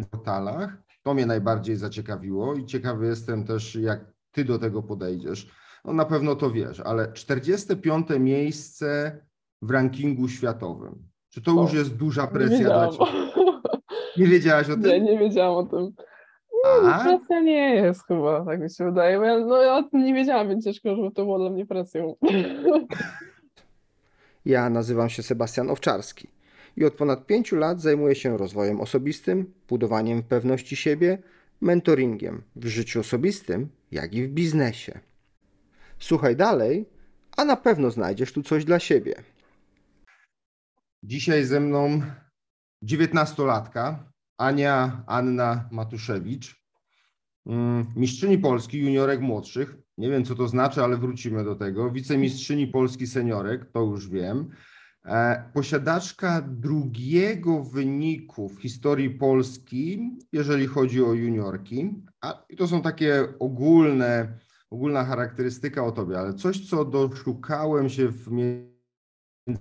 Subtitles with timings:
[0.00, 0.76] portalach.
[1.02, 4.00] To mnie najbardziej zaciekawiło i ciekawy jestem też, jak
[4.32, 5.50] ty do tego podejdziesz.
[5.84, 8.06] No na pewno to wiesz, ale 45.
[8.18, 9.18] miejsce
[9.62, 11.08] w rankingu światowym.
[11.30, 13.12] Czy to o, już jest duża presja dla ciebie?
[14.16, 14.82] Nie wiedziałaś o tym?
[14.82, 15.92] Nie, nie wiedziałam o tym.
[16.84, 19.18] Nie, presja nie jest chyba, tak mi się wydaje.
[19.18, 21.66] Bo ja, no, ja o tym nie wiedziałam, więc ciężko, żeby to było dla mnie
[21.66, 22.14] presją.
[24.44, 26.28] Ja nazywam się Sebastian Owczarski
[26.76, 31.18] i od ponad pięciu lat zajmuję się rozwojem osobistym, budowaniem pewności siebie,
[31.60, 35.00] mentoringiem w życiu osobistym, jak i w biznesie.
[35.98, 36.86] Słuchaj dalej,
[37.36, 39.14] a na pewno znajdziesz tu coś dla siebie.
[41.02, 42.02] Dzisiaj ze mną
[42.82, 46.62] dziewiętnastolatka Ania Anna Matuszewicz,
[47.46, 49.76] mm, mistrzyni Polski juniorek młodszych.
[49.98, 51.90] Nie wiem, co to znaczy, ale wrócimy do tego.
[51.90, 54.50] Wicemistrzyni Polski seniorek, to już wiem.
[55.06, 62.04] E, posiadaczka drugiego wyniku w historii Polski, jeżeli chodzi o juniorki.
[62.20, 64.38] A to są takie ogólne,
[64.70, 68.30] ogólna charakterystyka o tobie, ale coś, co doszukałem się w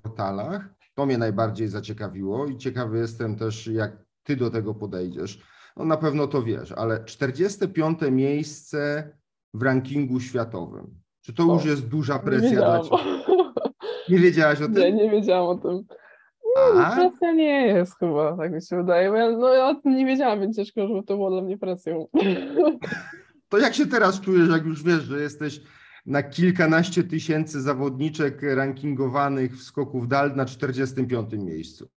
[0.03, 5.41] portalach, to mnie najbardziej zaciekawiło i ciekawy jestem też, jak ty do tego podejdziesz.
[5.77, 7.99] No na pewno to wiesz, ale 45.
[8.11, 9.09] miejsce
[9.53, 11.01] w rankingu światowym.
[11.21, 12.97] Czy to o, już jest duża presja dla ciebie?
[14.11, 14.73] Nie wiedziałaś o tym?
[14.73, 15.83] Nie, nie wiedziałam o tym.
[16.75, 19.09] Nie, presja nie jest chyba, tak mi się wydaje.
[19.09, 21.57] Bo ja, no, ja o tym nie wiedziałam, więc ciężko, żeby to było dla mnie
[21.57, 22.07] presją.
[23.49, 25.61] To jak się teraz czujesz, jak już wiesz, że jesteś
[26.05, 31.89] na kilkanaście tysięcy zawodniczek rankingowanych w skoku w dal na 45 miejscu?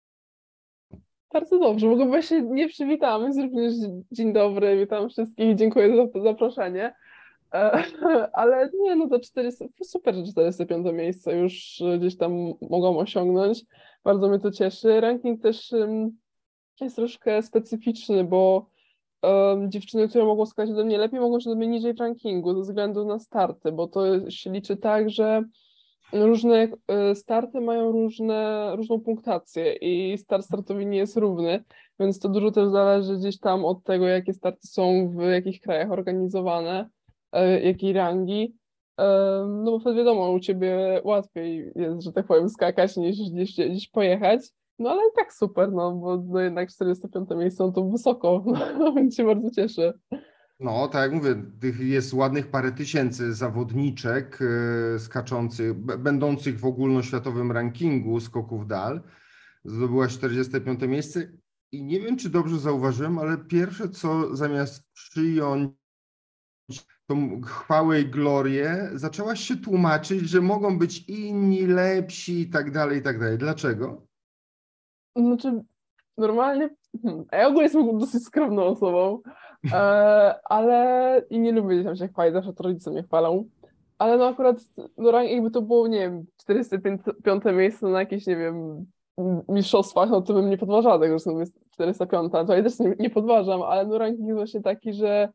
[1.33, 3.41] Bardzo dobrze, mogę się nie przywitamy.
[3.41, 3.73] Również
[4.11, 6.93] dzień dobry, witam wszystkich, dziękuję za zaproszenie.
[7.53, 7.83] E,
[8.33, 13.65] ale nie, no to 400, super, że 405 miejsce już gdzieś tam mogą osiągnąć.
[14.03, 15.01] Bardzo mnie to cieszy.
[15.01, 15.71] Ranking też
[16.81, 18.65] jest troszkę specyficzny, bo
[19.67, 22.61] dziewczyny, które mogą skakać ode mnie lepiej, mogą się ode mnie niżej w rankingu ze
[22.61, 25.43] względu na starty, bo to się liczy tak, że
[26.13, 31.63] różne e, starty mają różne, różną punktację i start startowi nie jest równy,
[31.99, 35.91] więc to dużo też zależy gdzieś tam od tego, jakie starty są w jakich krajach
[35.91, 37.02] organizowane E,
[37.41, 38.55] jakiej rangi.
[38.99, 39.05] E,
[39.63, 44.41] no bo wtedy wiadomo, u ciebie łatwiej jest, że tak powiem, skakać niż gdzieś, pojechać.
[44.79, 48.43] No ale i tak super, no bo no jednak 45 miejsce no to wysoko,
[48.79, 49.93] no, więc się bardzo cieszę.
[50.59, 54.39] No, tak jak mówię, tych jest ładnych parę tysięcy zawodniczek
[54.93, 59.01] yy, skaczących, będących w ogólnoświatowym rankingu skoków dal.
[59.65, 61.31] Zdobyłaś 45 miejsce
[61.71, 65.71] i nie wiem, czy dobrze zauważyłem, ale pierwsze co zamiast przyjąć
[67.13, 72.99] tą chwałę i glorię, zaczęłaś się tłumaczyć, że mogą być inni, lepsi i tak dalej,
[72.99, 73.37] i tak dalej.
[73.37, 74.01] Dlaczego?
[75.15, 75.61] Znaczy,
[76.17, 76.69] normalnie,
[77.03, 79.21] hmm, ja ogólnie jestem dosyć skromną osobą,
[79.73, 79.75] e,
[80.43, 83.49] ale i nie lubię tam się chwalić, zawsze to rodzice mnie chwalą,
[83.97, 84.57] ale no akurat,
[84.97, 88.85] no jakby to było, nie wiem, 405 miejsce na jakieś, nie wiem,
[89.49, 93.09] mistrzostwach, no to bym nie podważała tego, że jest 405, to ja też nie, nie
[93.09, 95.29] podważam, ale no ranking jest właśnie taki, że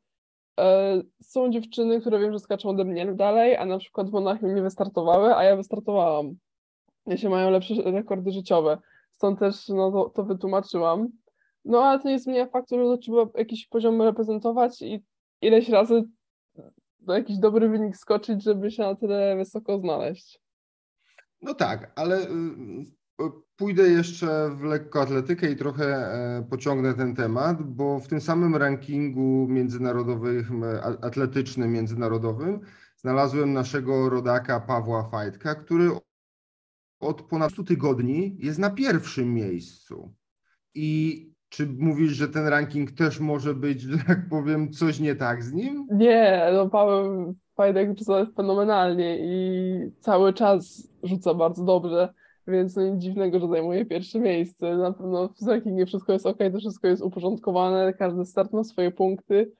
[1.22, 4.62] są dziewczyny, które wiem, że skaczą ode mnie dalej, a na przykład w Monachium nie
[4.62, 6.34] wystartowały, a ja wystartowałam.
[7.06, 8.78] Jeśli mają lepsze rekordy życiowe.
[9.10, 11.08] Stąd też no, to, to wytłumaczyłam.
[11.64, 15.04] No ale to nie zmienia faktu, że trzeba jakiś poziom reprezentować i
[15.40, 16.04] ileś razy
[17.00, 20.40] do jakiś dobry wynik skoczyć, żeby się na tyle wysoko znaleźć.
[21.42, 22.28] No tak, ale y,
[23.56, 29.46] Pójdę jeszcze w lekkoatletykę i trochę e, pociągnę ten temat, bo w tym samym rankingu
[29.48, 32.60] międzynarodowym, e, atletycznym międzynarodowym
[32.96, 35.90] znalazłem naszego rodaka Pawła Fajtka, który
[37.00, 40.14] od ponad 100 tygodni jest na pierwszym miejscu.
[40.74, 45.44] I czy mówisz, że ten ranking też może być, że tak powiem, coś nie tak
[45.44, 45.86] z nim?
[45.92, 52.14] Nie, no Paweł Fajtek rzuca fenomenalnie i cały czas rzuca bardzo dobrze
[52.48, 54.76] więc no nic dziwnego, że zajmuje pierwsze miejsce.
[54.76, 58.90] Na pewno w rankingiem wszystko jest ok, to wszystko jest uporządkowane, każdy start ma swoje
[58.90, 59.52] punkty,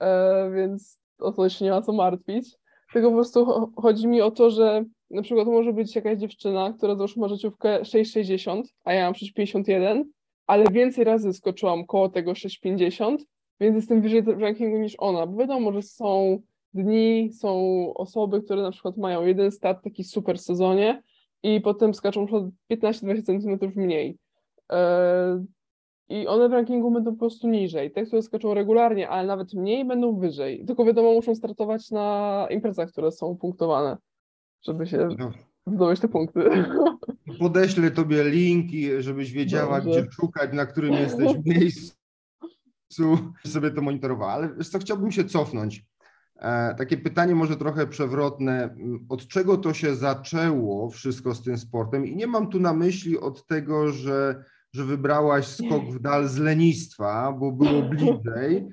[0.00, 2.56] e, więc o to się nie ma co martwić.
[2.92, 6.96] Tylko po prostu chodzi mi o to, że na przykład może być jakaś dziewczyna, która
[6.96, 10.04] załóżmy ma życiówkę 6,60, a ja mam przecież 51,
[10.46, 13.16] ale więcej razy skoczyłam koło tego 6,50,
[13.60, 16.42] więc jestem wyżej w rankingu niż ona, bo wiadomo, że są
[16.74, 21.02] dni, są osoby, które na przykład mają jeden start taki super sezonie,
[21.46, 22.26] i potem skaczą
[22.72, 24.18] 15-20 cm mniej.
[24.72, 25.44] E,
[26.08, 27.90] I one w rankingu będą po prostu niżej.
[27.90, 30.64] Te, które skaczą regularnie, ale nawet mniej, będą wyżej.
[30.66, 33.96] Tylko wiadomo, muszą startować na imprezach, które są punktowane,
[34.62, 35.30] żeby się no.
[35.66, 36.40] zdobyć te punkty.
[37.40, 40.02] Podeślę tobie linki, żebyś wiedziała, Dobrze.
[40.02, 41.96] gdzie szukać, na którym jesteś miejscu
[43.46, 44.32] sobie to monitorowała.
[44.32, 45.84] Ale co, chciałbym się cofnąć.
[46.38, 48.76] E, takie pytanie może trochę przewrotne.
[49.08, 52.06] Od czego to się zaczęło wszystko z tym sportem?
[52.06, 56.38] I nie mam tu na myśli od tego, że, że wybrałaś skok w dal z
[56.38, 58.68] lenistwa, bo było bliżej,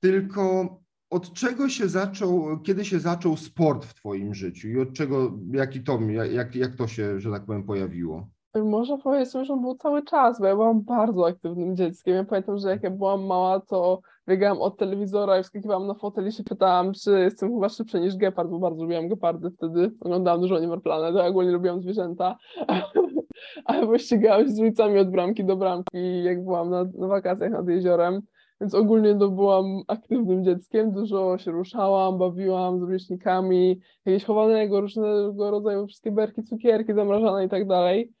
[0.00, 0.68] tylko
[1.10, 5.82] od czego się zaczął, kiedy się zaczął sport w Twoim życiu i od czego, jaki
[5.82, 6.00] to,
[6.30, 8.28] jak, jak to się, że tak powiem, pojawiło?
[8.64, 12.14] Można powiedzieć, że on był cały czas, bo ja byłam bardzo aktywnym dzieckiem.
[12.14, 16.28] Ja pamiętam, że jak ja byłam mała, to biegałam od telewizora i wskakiwałam na fotel
[16.28, 19.90] i się pytałam, czy jestem chyba szybsza niż gepard, bo bardzo lubiłam gepardy wtedy.
[20.00, 22.36] Oglądałam dużo Animal Planet, ja ogólnie lubiłam zwierzęta.
[23.64, 27.68] Ale wyścigałam się z rodzicami od bramki do bramki, jak byłam na, na wakacjach nad
[27.68, 28.22] jeziorem.
[28.60, 35.50] Więc ogólnie to byłam aktywnym dzieckiem, dużo się ruszałam, bawiłam z rówieśnikami, jakieś chowanego, różnego
[35.50, 38.12] rodzaju wszystkie berki, cukierki zamrażane i tak dalej.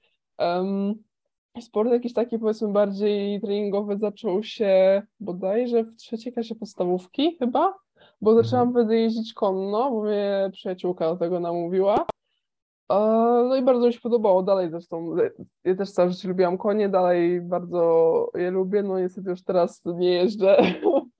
[1.60, 7.74] Sport jakiś taki powiedzmy bardziej treningowy zaczął się bodajże w trzeciej klasie podstawówki chyba,
[8.20, 8.44] bo mhm.
[8.44, 12.06] zaczęłam wtedy jeździć konno, bo mnie przyjaciółka do tego namówiła.
[13.48, 15.16] No i bardzo mi się podobało dalej zresztą.
[15.64, 18.82] Ja też całe życie lubiłam konie, dalej bardzo je lubię.
[18.82, 20.56] No niestety już teraz nie jeżdżę.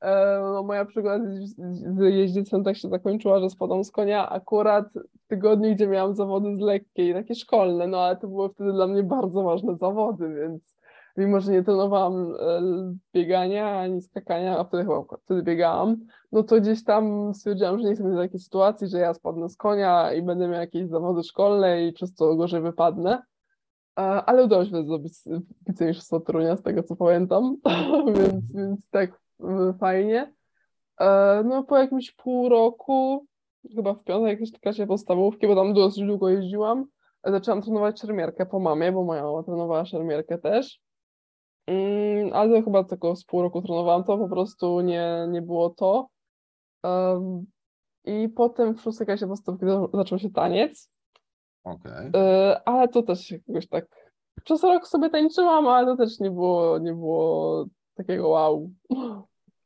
[0.00, 1.24] E, no, moja przygoda
[1.70, 4.88] z jeździecem tak się zakończyła, że spadłam z konia akurat
[5.24, 8.86] w tygodniu, gdzie miałam zawody z lekkiej, takie szkolne, no ale to były wtedy dla
[8.86, 10.76] mnie bardzo ważne zawody, więc
[11.16, 12.62] mimo, że nie trenowałam e,
[13.14, 15.96] biegania ani skakania, a wtedy chyba wtedy biegałam,
[16.32, 19.56] no to gdzieś tam stwierdziłam, że nie chcę mieć takiej sytuacji, że ja spadnę z
[19.56, 23.22] konia i będę miał jakieś zawody szkolne i przez to gorzej wypadnę.
[23.98, 25.12] E, ale udało się zrobić
[25.66, 27.56] wicemistrzostwo Torunia, z tego co pamiętam,
[28.16, 29.25] więc, więc tak
[29.80, 30.32] fajnie.
[31.00, 33.26] E, no po jakimś pół roku,
[33.76, 36.86] chyba w piątej jakiejś klasie podstawówki, bo tam dosyć długo jeździłam,
[37.24, 40.80] zaczęłam trenować szermierkę po mamie, bo moja mama trenowała szermierkę też.
[41.66, 46.08] Mm, ale chyba tylko z pół roku trenowałam to, po prostu nie, nie było to.
[46.82, 47.46] Um,
[48.04, 50.90] I potem w szóstej klasie podstawówki zaczął się taniec.
[51.64, 52.10] Okay.
[52.16, 53.86] E, ale to też jakoś tak
[54.44, 57.66] przez rok sobie tańczyłam, ale to też nie było, nie było
[57.96, 58.70] takiego wow.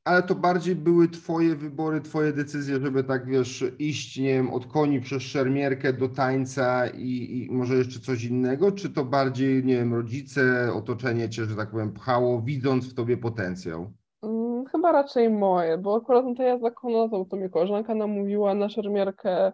[0.05, 4.67] Ale to bardziej były twoje wybory, twoje decyzje, żeby tak wiesz, iść, nie wiem, od
[4.67, 9.75] koni przez szermierkę do tańca i, i może jeszcze coś innego, czy to bardziej, nie
[9.75, 13.93] wiem, rodzice, otoczenie cię, że tak powiem, pchało, widząc w tobie potencjał?
[14.21, 18.55] Hmm, chyba raczej moje, bo akurat na tej jazda konna to, to mnie koleżanka namówiła
[18.55, 19.53] na szermierkę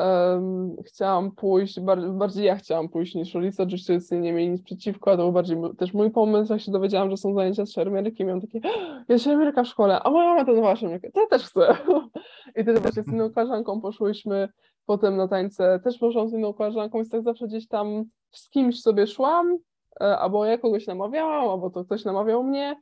[0.00, 5.12] Um, chciałam pójść, bardziej, bardziej, ja chciałam pójść niż rodzice, oczywiście nie mieli nic przeciwko,
[5.12, 8.24] a to był bardziej też mój pomysł, jak się dowiedziałam, że są zajęcia z szermierki,
[8.24, 8.60] miałam takie,
[9.08, 11.76] jest szermierka w szkole, a moja mama trenowała szermierkę, to ja też chcę.
[12.56, 14.48] I też właśnie z inną koleżanką poszłyśmy
[14.86, 18.80] potem na tańce, też poszłam z inną koleżanką, więc tak zawsze gdzieś tam z kimś
[18.80, 19.58] sobie szłam,
[20.00, 22.76] e, albo ja kogoś namawiałam, albo to ktoś namawiał mnie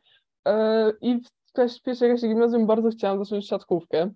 [0.48, 1.20] e, i
[1.78, 4.10] w pierwszej klasie gimnazjum bardzo chciałam zacząć siatkówkę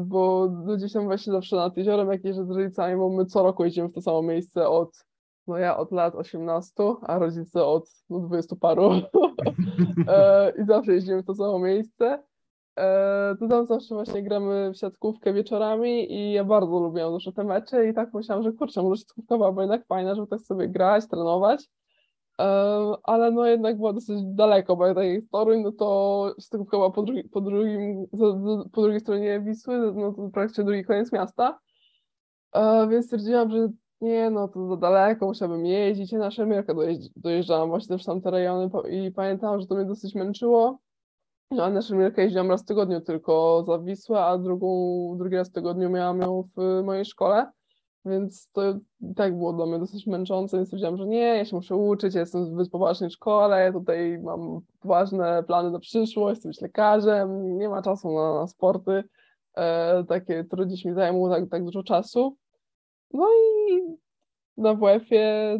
[0.00, 3.88] bo gdzieś tam właśnie zawsze nad jeziorem jakieś z rodzicami, bo my co roku jedziemy
[3.88, 5.04] w to samo miejsce od,
[5.46, 6.72] no ja od lat 18,
[7.02, 8.90] a rodzice od no, 20 paru
[10.08, 12.22] e, i zawsze jeździmy w to samo miejsce.
[12.78, 17.44] E, to tam zawsze właśnie gramy w siatkówkę wieczorami i ja bardzo lubiłam zawsze te
[17.44, 21.08] mecze i tak myślałam, że kurczę, może siatkówka byłaby jednak fajna, żeby tak sobie grać,
[21.08, 21.68] trenować
[23.02, 27.02] ale no jednak była dosyć daleko, bo tak jak Toruń, no to Stykówka była po,
[27.02, 28.06] drugi, po, drugim,
[28.72, 31.58] po drugiej stronie Wisły, no to praktycznie drugi koniec miasta,
[32.90, 33.68] więc stwierdziłam, że
[34.00, 36.74] nie, no to za daleko, musiałabym jeździć, ja na Szemierkę
[37.16, 40.78] dojeżdżałam właśnie też tamte rejony i pamiętałam, że to mnie dosyć męczyło,
[41.50, 44.68] no, a na Szemierkę jeździłam raz w tygodniu tylko za Wisłę, a drugą,
[45.18, 47.50] drugi raz w tygodniu miałam ją w mojej szkole,
[48.04, 48.62] więc to
[49.16, 52.20] tak było dla mnie dosyć męczące, więc stwierdziłam, że nie, ja się muszę uczyć, ja
[52.20, 57.68] jestem w zbyt poważnej szkole, ja tutaj mam ważne plany na przyszłość, być lekarzem, nie
[57.68, 59.04] ma czasu na, na sporty,
[59.54, 62.36] e, takie, które dziś mi zajmą tak, tak dużo czasu.
[63.12, 63.80] No i
[64.56, 65.58] na WF-ie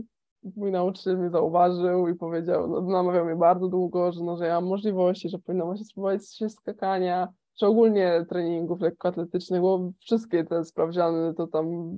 [0.56, 4.54] mój nauczyciel mnie zauważył i powiedział, no, namawiał mnie bardzo długo, że, no, że ja
[4.60, 10.64] mam możliwości, że powinnam właśnie spróbować się skakania, czy ogólnie treningów lekkoatletycznych, bo wszystkie te
[10.64, 11.96] sprawdziany to tam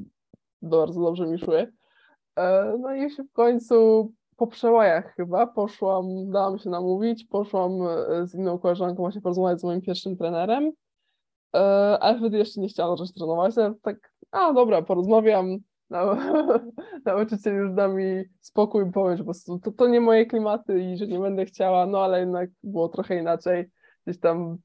[0.62, 1.72] bardzo dobrze mi szły.
[2.36, 8.26] E, no i się w końcu po przełajach chyba poszłam, dałam się namówić, poszłam e,
[8.26, 10.72] z inną koleżanką właśnie porozmawiać z moim pierwszym trenerem,
[11.54, 11.58] e,
[12.00, 15.56] ale wtedy jeszcze nie chciałam zacząć trenować, ale tak, a dobra, porozmawiam,
[17.04, 20.96] nauczyciel już da mi spokój, powiem, że po prostu to, to nie moje klimaty i
[20.96, 23.70] że nie będę chciała, no ale jednak było trochę inaczej,
[24.06, 24.58] gdzieś tam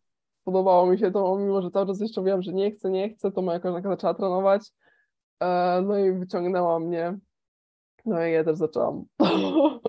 [0.44, 3.32] podobało mi się to, mimo że cały czas jeszcze mówiłam, że nie chcę, nie chcę,
[3.32, 4.72] to moja koleżanka zaczęła trenować,
[5.84, 7.18] no i wyciągnęła mnie.
[8.06, 9.06] No i ja też zaczęłam.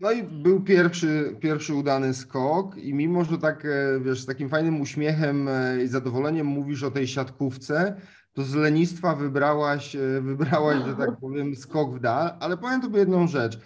[0.00, 4.48] No i był pierwszy, pierwszy udany skok i mimo, że tak, e, wiesz, z takim
[4.48, 7.96] fajnym uśmiechem e, i zadowoleniem mówisz o tej siatkówce,
[8.32, 12.98] to z lenistwa wybrałaś, e, wybrałaś, że tak powiem, skok w dal, ale powiem tobie
[12.98, 13.58] jedną rzecz,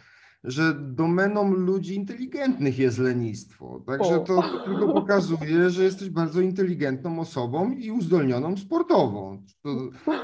[0.45, 3.83] że domeną ludzi inteligentnych jest lenistwo.
[3.87, 9.37] Także to tylko pokazuje, że jesteś bardzo inteligentną osobą i uzdolnioną sportowo.
[9.63, 9.69] To,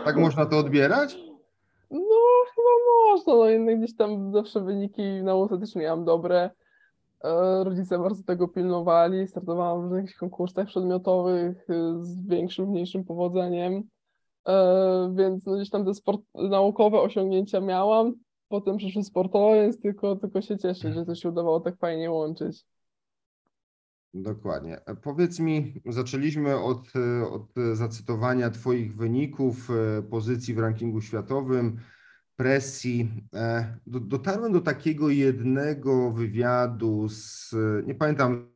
[0.04, 1.18] tak można to odbierać?
[1.90, 2.16] No,
[2.54, 2.70] chyba
[3.10, 3.34] można.
[3.34, 6.50] No jednak gdzieś tam zawsze wyniki nauce też miałam dobre.
[7.24, 9.28] E, rodzice bardzo tego pilnowali.
[9.28, 13.82] Startowałam w różnych konkursach przedmiotowych e, z większym, mniejszym powodzeniem.
[14.48, 18.14] E, więc no gdzieś tam te sport, naukowe osiągnięcia miałam.
[18.54, 22.66] Potem przyszły sportowe, więc tylko, tylko się cieszę, że to się udawało tak fajnie łączyć.
[24.14, 24.80] Dokładnie.
[25.02, 26.92] Powiedz mi, zaczęliśmy od,
[27.30, 29.68] od zacytowania Twoich wyników,
[30.10, 31.76] pozycji w rankingu światowym,
[32.36, 33.08] presji.
[33.86, 37.54] Dotarłem do takiego jednego wywiadu z,
[37.86, 38.54] nie pamiętam,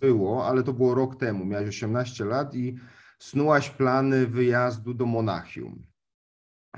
[0.00, 1.44] było, ale to było rok temu.
[1.44, 2.76] Miałeś 18 lat i
[3.18, 5.89] snułaś plany wyjazdu do Monachium.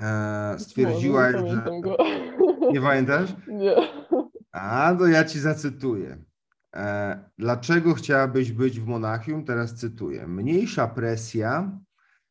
[0.01, 1.81] E, stwierdziłaś, Może, nie że...
[1.81, 1.97] Go.
[2.71, 3.33] Nie pamiętasz?
[3.47, 3.75] Nie.
[4.51, 6.17] A, to ja ci zacytuję.
[6.75, 9.45] E, dlaczego chciałabyś być w Monachium?
[9.45, 10.27] Teraz cytuję.
[10.27, 11.79] Mniejsza presja,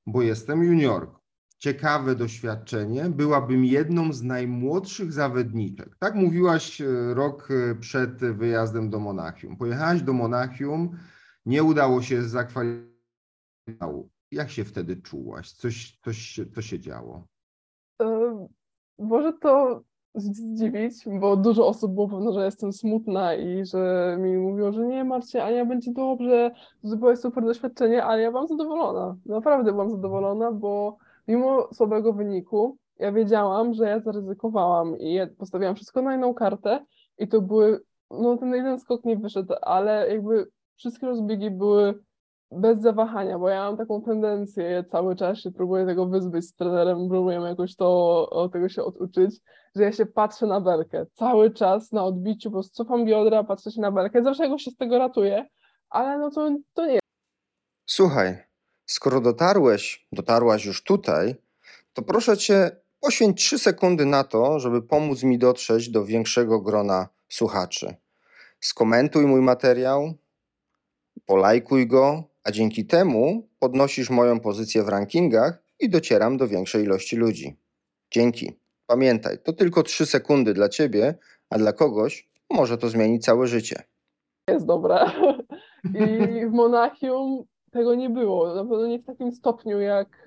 [0.06, 1.22] bo jestem juniorką.
[1.58, 3.04] Ciekawe doświadczenie.
[3.04, 5.96] Byłabym jedną z najmłodszych zawodniczek.
[5.98, 7.48] Tak mówiłaś e, rok
[7.80, 9.56] przed wyjazdem do Monachium.
[9.56, 10.98] Pojechałaś do Monachium,
[11.46, 12.92] nie udało się zakwalifikować.
[14.30, 15.52] Jak się wtedy czułaś?
[15.52, 17.31] Coś, coś, co się działo?
[18.98, 19.82] Może to
[20.14, 25.04] zdziwić, bo dużo osób było pewne, że jestem smutna i że mi mówiło, że nie
[25.04, 26.50] martw się, Ania, będzie dobrze,
[26.90, 29.16] to było super doświadczenie, ale ja byłam zadowolona.
[29.26, 30.96] Naprawdę byłam zadowolona, bo
[31.28, 36.84] mimo słabego wyniku, ja wiedziałam, że ja zaryzykowałam i ja postawiłam wszystko na jedną kartę
[37.18, 37.80] i to były,
[38.10, 41.94] no ten jeden skok nie wyszedł, ale jakby wszystkie rozbiegi były
[42.52, 47.08] bez zawahania, bo ja mam taką tendencję, cały czas się próbuję tego wyzbyć z trenerem,
[47.08, 49.40] próbujemy jakoś to, tego się oduczyć,
[49.76, 53.70] że ja się patrzę na belkę, cały czas na odbiciu, po prostu cofam biodra, patrzę
[53.70, 55.46] się na belkę, zawsze jakoś się z tego ratuję,
[55.90, 56.98] ale no to, to nie.
[57.86, 58.36] Słuchaj,
[58.86, 61.34] skoro dotarłeś, dotarłaś już tutaj,
[61.92, 67.08] to proszę cię, poświęć trzy sekundy na to, żeby pomóc mi dotrzeć do większego grona
[67.28, 67.94] słuchaczy.
[68.60, 70.14] Skomentuj mój materiał,
[71.26, 77.16] polajkuj go, a dzięki temu podnosisz moją pozycję w rankingach i docieram do większej ilości
[77.16, 77.56] ludzi.
[78.10, 78.52] Dzięki.
[78.86, 81.14] Pamiętaj, to tylko 3 sekundy dla ciebie,
[81.50, 83.82] a dla kogoś może to zmienić całe życie.
[84.48, 84.98] Jest dobre.
[85.84, 88.54] I w Monachium tego nie było.
[88.54, 90.26] Na pewno nie w takim stopniu jak,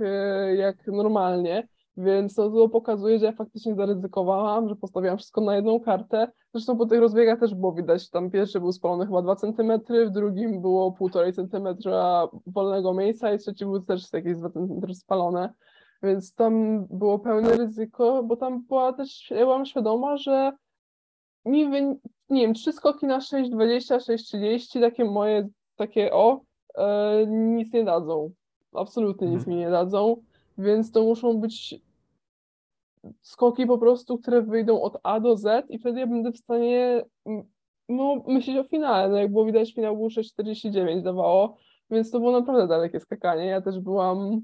[0.56, 1.68] jak normalnie.
[1.98, 6.32] Więc to pokazuje, że ja faktycznie zaryzykowałam, że postawiłam wszystko na jedną kartę.
[6.54, 9.72] Zresztą po tych rozbiegach też było widać, tam pierwszy był spalony chyba 2 cm,
[10.08, 11.90] w drugim było 1,5 cm
[12.48, 15.54] wolnego miejsca i trzeci był też jakieś 2 cm spalone.
[16.04, 20.52] Więc tam było pełne ryzyko, bo tam była też, ja byłam świadoma, że
[21.46, 21.82] mi, wy,
[22.30, 26.42] nie wiem, trzy skoki na 6,20, 6,30, takie moje, takie o,
[26.78, 28.32] e, nic nie dadzą.
[28.74, 29.58] Absolutnie nic mhm.
[29.58, 30.16] mi nie dadzą
[30.58, 31.76] więc to muszą być
[33.22, 37.06] skoki po prostu, które wyjdą od A do Z i wtedy ja będę w stanie
[37.90, 39.10] no, myśleć o finale.
[39.10, 41.58] No jak było widać, finał był 6,49 dawało,
[41.92, 43.46] więc to było naprawdę dalekie skakanie.
[43.46, 44.42] Ja też byłam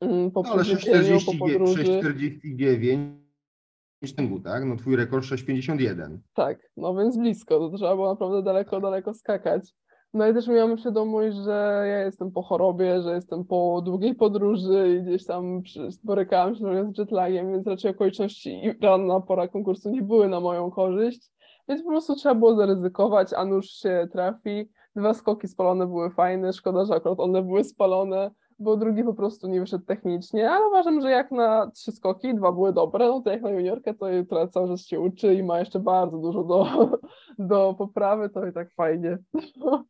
[0.00, 1.84] mm, po no, ale 6,49 po podróży.
[1.84, 4.64] 6,49 tak?
[4.64, 6.18] No twój rekord 6,51.
[6.34, 9.74] Tak, no więc blisko, to trzeba było naprawdę daleko, daleko skakać.
[10.14, 14.96] No i też miałam świadomość, że ja jestem po chorobie, że jestem po długiej podróży
[14.96, 15.62] i gdzieś tam
[16.04, 20.70] borykałam się z jetlagiem, więc raczej okoliczności i ranna pora konkursu nie były na moją
[20.70, 21.30] korzyść.
[21.68, 24.68] Więc po prostu trzeba było zaryzykować, a nóż się trafi.
[24.96, 28.30] Dwa skoki spalone były fajne, szkoda, że akurat one były spalone,
[28.62, 32.52] bo drugi po prostu nie wyszedł technicznie, ale uważam, że jak na trzy skoki, dwa
[32.52, 35.58] były dobre, no to jak na juniorkę, to która cały czas się uczy i ma
[35.58, 36.66] jeszcze bardzo dużo do,
[37.48, 39.18] do poprawy, to i tak fajnie.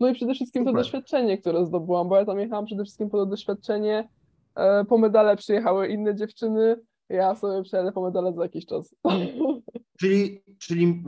[0.00, 0.74] No i przede wszystkim Super.
[0.74, 4.08] to doświadczenie, które zdobyłam, bo ja tam jechałam przede wszystkim po to doświadczenie,
[4.54, 6.76] e, po medale przyjechały inne dziewczyny,
[7.08, 8.94] ja sobie przejadę po medale za jakiś czas.
[10.02, 11.04] Czyli, czyli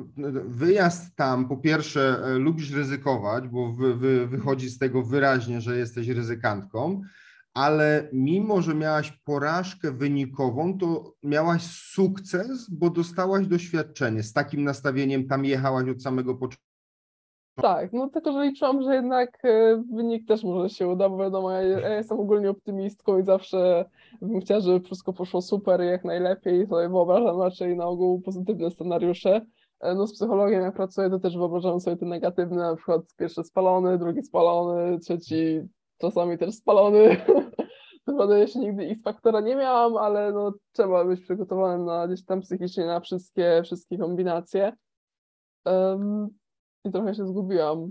[0.46, 5.78] wyjazd tam, po pierwsze, e, lubisz ryzykować, bo wy, wy, wychodzi z tego wyraźnie, że
[5.78, 7.02] jesteś ryzykantką,
[7.54, 14.22] ale mimo, że miałaś porażkę wynikową, to miałaś sukces, bo dostałaś doświadczenie.
[14.22, 16.73] Z takim nastawieniem tam jechałaś od samego początku.
[17.54, 21.50] Tak, no tylko, że liczyłam, że jednak e, wynik też może się uda, bo wiadomo,
[21.50, 23.84] ja, ja jestem ogólnie optymistką i zawsze
[24.22, 28.70] bym chciała, żeby wszystko poszło super i jak najlepiej, sobie wyobrażam raczej na ogół pozytywne
[28.70, 29.40] scenariusze,
[29.84, 33.44] E, no z psychologiem jak pracuję, to też wyobrażam sobie te negatywne, na przykład pierwszy
[33.44, 35.60] spalony, drugi spalony, trzeci
[35.98, 37.16] czasami też spalony.
[38.04, 42.86] Prawda, jeszcze nigdy X-faktora nie miałam, ale no, trzeba być przygotowanym na gdzieś tam psychicznie
[42.86, 44.72] na wszystkie, wszystkie kombinacje.
[45.64, 46.28] Um,
[46.84, 47.90] I trochę się zgubiłam.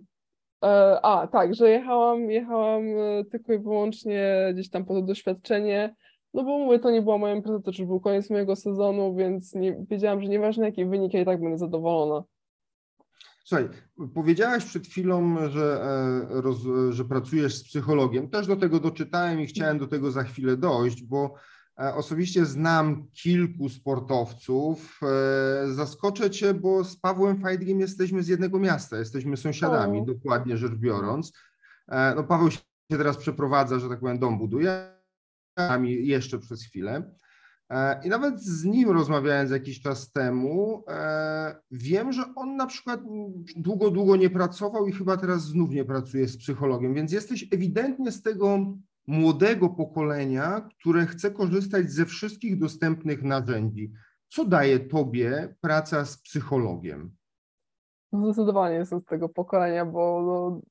[0.64, 5.96] E, a, tak, że jechałam, jechałam e, tylko i wyłącznie gdzieś tam po to doświadczenie,
[6.34, 9.56] no bo mówię, to nie była moja impreza, to już był koniec mojego sezonu, więc
[9.56, 12.24] nie, wiedziałam, że nieważne jaki wynik, ja i tak będę zadowolona.
[13.46, 13.70] Słuchaj,
[14.14, 15.82] powiedziałaś przed chwilą, że,
[16.32, 16.58] e, roz,
[16.90, 18.30] że pracujesz z psychologiem.
[18.30, 21.34] Też do tego doczytałem i chciałem do tego za chwilę dojść, bo
[21.76, 25.00] osobiście znam kilku sportowców.
[25.04, 30.06] E, zaskoczę Cię, bo z Pawłem Fajdgiem jesteśmy z jednego miasta, jesteśmy sąsiadami, o.
[30.06, 31.34] dokładnie rzecz biorąc.
[32.16, 34.94] No, Paweł się teraz przeprowadza, że tak powiem, dom buduje,
[35.80, 37.14] jeszcze przez chwilę.
[37.70, 43.02] E, I nawet z nim rozmawiając jakiś czas temu, e, wiem, że on na przykład
[43.56, 48.12] długo, długo nie pracował i chyba teraz znów nie pracuje z psychologiem, więc jesteś ewidentnie
[48.12, 48.78] z tego
[49.08, 53.92] młodego pokolenia, które chce korzystać ze wszystkich dostępnych narzędzi.
[54.28, 57.16] Co daje tobie praca z psychologiem?
[58.14, 60.62] Zdecydowanie jestem z tego pokolenia, bo no,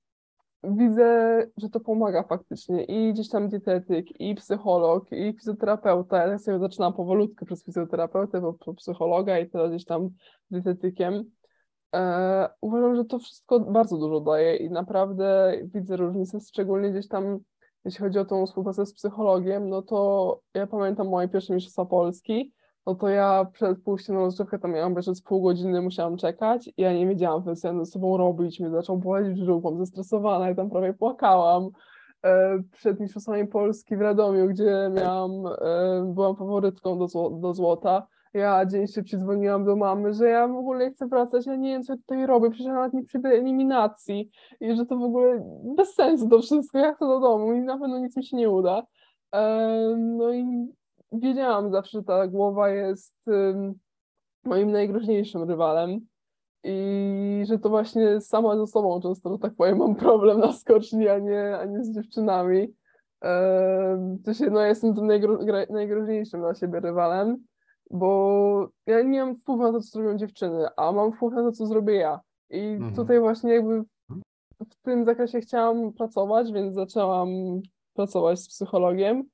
[0.65, 6.27] widzę, że to pomaga faktycznie i gdzieś tam dietetyk, i psycholog, i fizjoterapeuta.
[6.27, 10.11] Ja sobie zaczynam powolutku przez fizjoterapeutę, po psychologa i teraz gdzieś tam
[10.51, 11.25] dietetykiem.
[11.95, 17.39] E, uważam, że to wszystko bardzo dużo daje i naprawdę widzę różnicę, szczególnie gdzieś tam,
[17.85, 22.53] jeśli chodzi o tą współpracę z psychologiem, no to ja pamiętam moje pierwsze mistrzostwa Polski,
[22.87, 26.83] no to ja przed pójściem na rozgrzewkę tam miałam przez pół godziny, musiałam czekać i
[26.83, 30.57] ja nie wiedziałam, co ja ze sobą robić, mnie zaczął boleć brzuch, byłam zestresowana i
[30.57, 31.71] tam prawie płakałam.
[32.25, 38.67] E, przed Mistrzostwami Polski w Radomiu, gdzie miałam, e, byłam faworytką do, do złota, ja
[38.67, 41.93] dzień szybciej dzwoniłam do mamy, że ja w ogóle chcę wracać, ja nie wiem, co
[41.93, 45.45] ja tutaj robię, przecież ja nawet nie przyjdę eliminacji i że to w ogóle
[45.77, 48.51] bez sensu to wszystko, ja chcę do domu i na pewno nic mi się nie
[48.51, 48.83] uda.
[49.97, 50.69] No i
[51.13, 53.15] wiedziałam zawsze, że ta głowa jest
[54.45, 56.01] moim najgroźniejszym rywalem
[56.65, 61.09] i że to właśnie sama ze sobą często, że tak powiem, mam problem na skoczni,
[61.09, 62.75] a nie, a nie z dziewczynami.
[64.25, 65.39] To się, no, jestem tym najgro,
[65.71, 67.45] najgroźniejszym dla siebie rywalem,
[67.93, 71.53] bo ja nie mam wpływu na to, co zrobią dziewczyny, a mam wpływ na to,
[71.53, 72.21] co zrobię ja.
[72.51, 72.95] I mhm.
[72.95, 73.83] tutaj właśnie jakby
[74.61, 77.29] w tym zakresie chciałam pracować, więc zaczęłam
[77.95, 79.25] pracować z psychologiem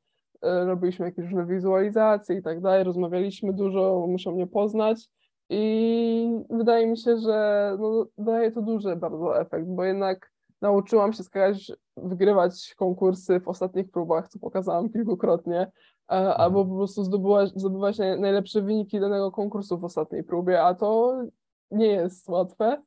[0.42, 5.08] E, robiliśmy jakieś różne wizualizacje i tak dalej, rozmawialiśmy dużo, muszą mnie poznać
[5.50, 11.22] i wydaje mi się, że no, daje to duży bardzo efekt, bo jednak nauczyłam się
[11.22, 15.70] skakać, wygrywać konkursy w ostatnich próbach, co pokazałam kilkukrotnie,
[16.08, 16.40] mhm.
[16.40, 21.22] albo po prostu zdobywać, zdobywać najlepsze wyniki danego konkursu w ostatniej próbie, a to
[21.70, 22.82] nie jest łatwe.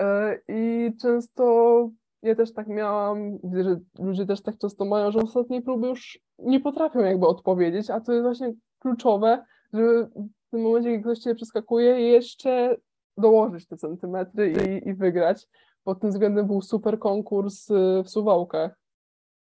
[0.00, 1.88] E, I często
[2.22, 6.20] ja też tak miałam, widzę, że ludzie też tak często mają, że ostatniej próby już
[6.38, 10.04] nie potrafią jakby odpowiedzieć, a to jest właśnie kluczowe, żeby
[10.48, 12.76] w tym momencie, kiedy ktoś cię przeskakuje, jeszcze
[13.18, 15.48] dołożyć te centymetry i, i wygrać.
[15.84, 18.78] Pod tym względem był super konkurs y, w Suwałkach.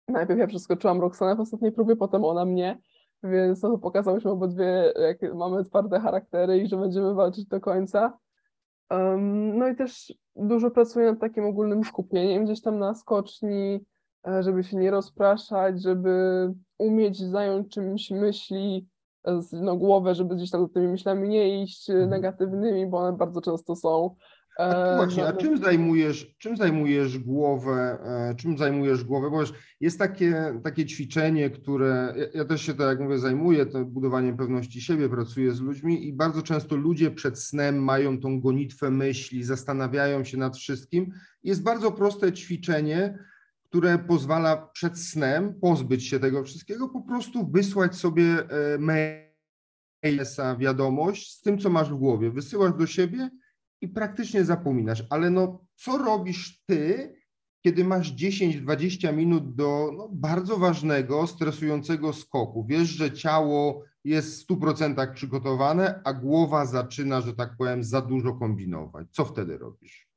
[0.09, 2.79] Najpierw ja przeskoczyłam Roxanę w ostatniej próbie, potem ona mnie,
[3.25, 8.19] więc no to pokazałyśmy obydwie, jak mamy twarde charaktery i że będziemy walczyć do końca.
[8.91, 13.85] Um, no i też dużo pracuję nad takim ogólnym skupieniem gdzieś tam na skoczni,
[14.29, 18.89] e, żeby się nie rozpraszać, żeby umieć zająć czymś myśli,
[19.25, 22.11] e, no, głowę, żeby gdzieś tam tymi myślami nie iść e, mhm.
[22.11, 24.17] negatywnymi, bo one bardzo często są.
[24.59, 27.99] A, właśnie, a czym zajmujesz, czym zajmujesz głowę,
[28.37, 29.43] czym zajmujesz głowę, bo
[29.81, 34.37] jest takie, takie ćwiczenie, które, ja, ja, też się tak jak mówię zajmuję, to budowaniem
[34.37, 39.45] pewności siebie, pracuję z ludźmi i bardzo często ludzie przed snem mają tą gonitwę myśli,
[39.45, 41.13] zastanawiają się nad wszystkim.
[41.45, 43.19] Jest bardzo proste ćwiczenie,
[43.65, 51.39] które pozwala przed snem pozbyć się tego wszystkiego, po prostu wysłać sobie e, maila, wiadomość
[51.39, 52.31] z tym, co masz w głowie.
[52.31, 53.31] Wysyłasz do siebie
[53.83, 55.05] i praktycznie zapominasz.
[55.11, 57.15] Ale no, co robisz ty,
[57.65, 62.67] kiedy masz 10-20 minut do no, bardzo ważnego, stresującego skoku?
[62.69, 68.35] Wiesz, że ciało jest w 100% przygotowane, a głowa zaczyna, że tak powiem, za dużo
[68.35, 69.07] kombinować.
[69.11, 70.12] Co wtedy robisz?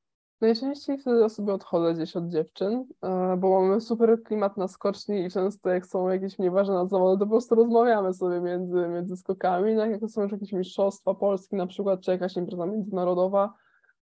[0.46, 5.32] Najczęściej wtedy sobie odchodzę gdzieś od dziewczyn, e, bo mamy super klimat na skoczni i
[5.32, 9.74] często jak są jakieś mniej ważne zawody, to po prostu rozmawiamy sobie między, między skokami,
[9.74, 13.54] no jak są już jakieś mistrzostwa Polski na przykład, czy jakaś impreza międzynarodowa,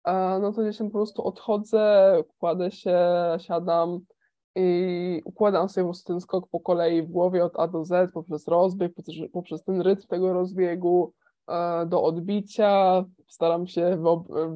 [0.04, 2.98] e, no to gdzieś po prostu odchodzę, kładę się,
[3.38, 4.00] siadam
[4.56, 8.12] i układam sobie po prostu ten skok po kolei w głowie od A do Z,
[8.12, 8.92] poprzez rozbieg,
[9.32, 11.12] poprzez, ten rytm tego rozbiegu,
[11.86, 13.04] do odbicia.
[13.28, 13.98] Staram się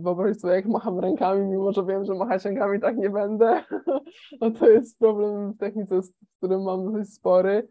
[0.02, 3.64] wyobrazić sobie, jak macham rękami, mimo że wiem, że machać rękami tak nie będę.
[4.40, 7.68] No to jest problem w technice, z którym mam dosyć spory.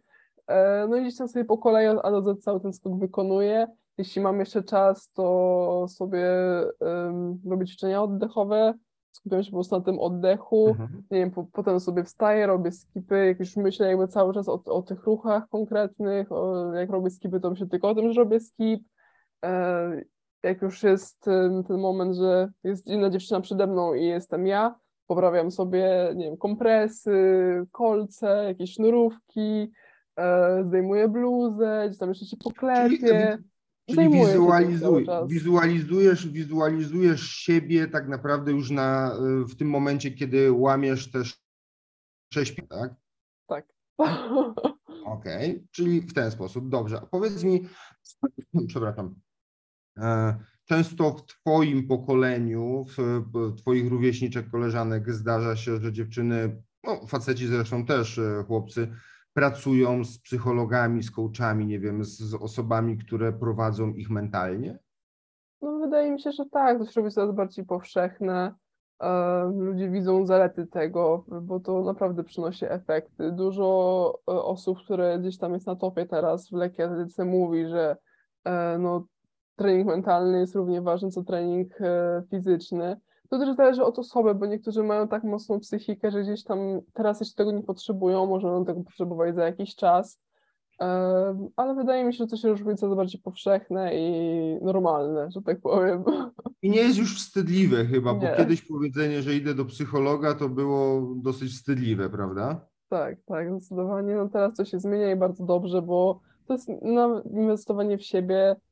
[0.47, 2.99] E, no i gdzieś tam sobie po kolei od A do Z cały ten skok
[2.99, 3.67] wykonuję.
[3.97, 6.27] Jeśli mam jeszcze czas, to sobie
[6.79, 8.73] um, robię ćwiczenia oddechowe,
[9.11, 11.03] skupiam się po prostu na tym oddechu, mhm.
[11.11, 14.63] nie wiem, po, potem sobie wstaję, robię skipy, jak już myślę jakby cały czas o,
[14.65, 18.39] o tych ruchach konkretnych, o, jak robię skipy, to myślę tylko o tym, że robię
[18.39, 18.83] skip.
[19.45, 20.01] E,
[20.43, 21.25] jak już jest
[21.67, 26.37] ten moment, że jest inna dziewczyna przede mną i jestem ja, poprawiam sobie, nie wiem,
[26.37, 27.15] kompresy,
[27.71, 29.71] kolce, jakieś sznurówki,
[30.19, 33.37] e, zdejmuję bluzę, gdzieś tam jeszcze się poklepię.
[33.89, 39.17] Czyli wizualizuj, wizualizujesz, wizualizujesz siebie tak naprawdę już na,
[39.49, 41.41] w tym momencie, kiedy łamiesz też
[42.33, 42.95] sześć, tak?
[43.47, 43.65] Tak.
[45.05, 45.67] Okej, okay.
[45.71, 46.69] czyli w ten sposób.
[46.69, 47.01] Dobrze.
[47.11, 47.67] Powiedz mi,
[48.67, 49.26] przepraszam, e,
[50.65, 57.85] często w Twoim pokoleniu, w Twoich rówieśniczek, koleżanek zdarza się, że dziewczyny, no faceci zresztą
[57.85, 58.87] też, e, chłopcy,
[59.33, 64.79] pracują z psychologami, z coachami, nie wiem, z, z osobami, które prowadzą ich mentalnie?
[65.61, 68.55] No, wydaje mi się, że tak, to się robi coraz bardziej powszechne.
[69.55, 73.31] Ludzie widzą zalety tego, bo to naprawdę przynosi efekty.
[73.31, 77.97] Dużo e, osób, które gdzieś tam jest na topie teraz w lekkiej atletyce mówi, że
[78.43, 79.05] e, no,
[79.57, 82.97] trening mentalny jest równie ważny co trening e, fizyczny.
[83.29, 86.59] To też zależy od osoby, bo niektórzy mają tak mocną psychikę, że gdzieś tam
[86.93, 90.19] teraz jeszcze tego nie potrzebują, może będą tego potrzebować za jakiś czas,
[91.55, 95.41] ale wydaje mi się, że to się już będzie coraz bardziej powszechne i normalne, że
[95.41, 96.03] tak powiem.
[96.61, 98.19] I nie jest już wstydliwe chyba, nie.
[98.19, 102.67] bo kiedyś powiedzenie, że idę do psychologa, to było dosyć wstydliwe, prawda?
[102.89, 104.15] Tak, tak, zdecydowanie.
[104.15, 106.69] No teraz to się zmienia i bardzo dobrze, bo to jest
[107.31, 108.66] inwestowanie w siebie, E,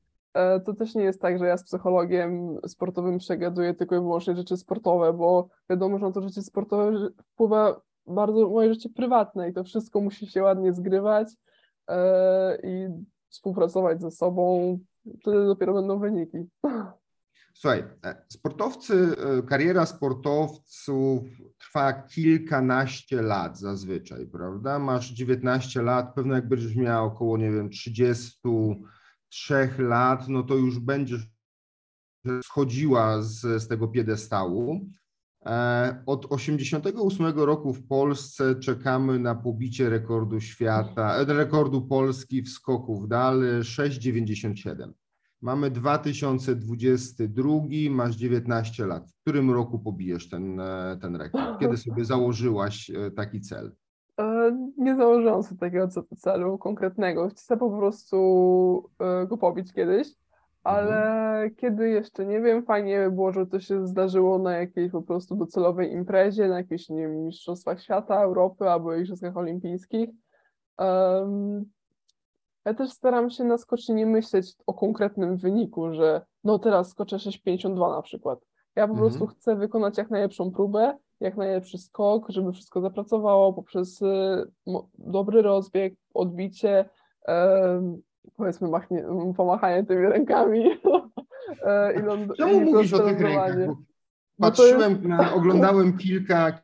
[0.66, 4.58] to też nie jest tak, że ja z psychologiem sportowym przegaduję tylko i wyłącznie rzeczy
[4.58, 9.64] sportowe, bo wiadomo, że na to życie sportowe wpływa bardzo moje życie prywatne i to
[9.64, 11.28] wszystko musi się ładnie zgrywać
[11.88, 12.88] e, i
[13.30, 14.80] współpracować ze sobą.
[15.22, 16.38] Wtedy dopiero będą wyniki.
[17.54, 19.16] Słuchaj, e, sportowcy,
[19.48, 21.24] kariera sportowców
[21.58, 24.80] trwa kilkanaście lat zazwyczaj, prawda?
[24.80, 28.40] Masz 19 lat, pewno jak będziesz miał około, nie wiem, 30
[29.36, 31.28] trzech lat, no to już będziesz
[32.44, 34.90] schodziła z, z tego piedestału.
[35.46, 42.50] E, od 88 roku w Polsce czekamy na pobicie rekordu świata, e, rekordu Polski w
[42.50, 44.94] skoku w dal 6,97.
[45.42, 47.50] Mamy 2022,
[47.90, 49.12] masz 19 lat.
[49.12, 51.60] W którym roku pobijesz ten, e, ten rekord?
[51.60, 53.76] Kiedy sobie założyłaś taki cel?
[54.86, 57.30] Nie założyłam sobie takiego celu konkretnego.
[57.30, 60.08] Chcę po prostu e, go pobić kiedyś,
[60.64, 61.56] ale mhm.
[61.56, 65.36] kiedy jeszcze nie wiem, fajnie by było, żeby to się zdarzyło na jakiejś po prostu
[65.36, 70.10] docelowej imprezie, na jakichś nie wiem, mistrzostwach świata, Europy albo igrzyskach olimpijskich.
[70.78, 71.66] Um,
[72.66, 77.16] ja też staram się na skoczni nie myśleć o konkretnym wyniku, że no teraz skoczę
[77.16, 78.40] 6,52 na przykład.
[78.76, 79.10] Ja po mhm.
[79.10, 84.06] prostu chcę wykonać jak najlepszą próbę jak najlepszy skok, żeby wszystko zapracowało poprzez y,
[84.98, 86.90] dobry rozbieg, odbicie,
[88.36, 89.06] powiedzmy machnie,
[89.38, 90.66] pomachanie tymi rękami
[91.66, 93.56] e, i ląd- Czemu mówisz o tych rękach?
[94.40, 95.04] Patrzyłem, jest...
[95.04, 96.60] na, oglądałem kilka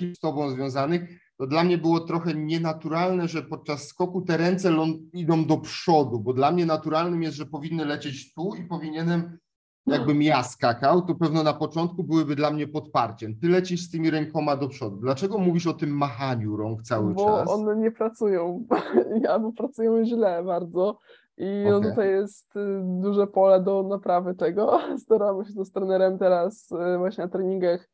[0.00, 4.72] z tobą związanych, to dla mnie było trochę nienaturalne, że podczas skoku te ręce
[5.12, 9.38] idą do przodu, bo dla mnie naturalnym jest, że powinny lecieć tu i powinienem
[9.86, 13.38] jakbym ja skakał, to pewno na początku byłyby dla mnie podparciem.
[13.38, 14.96] Ty lecisz z tymi rękoma do przodu.
[14.96, 17.46] Dlaczego mówisz o tym machaniu rąk cały bo czas?
[17.46, 18.64] Bo one nie pracują,
[19.32, 20.98] albo pracują źle bardzo.
[21.36, 21.72] I okay.
[21.72, 24.80] no tutaj jest y, duże pole do naprawy tego.
[25.04, 27.88] Staramy się to z trenerem teraz y, właśnie na treningach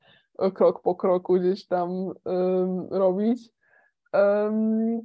[0.55, 3.51] krok po kroku gdzieś tam um, robić.
[4.13, 5.01] Um,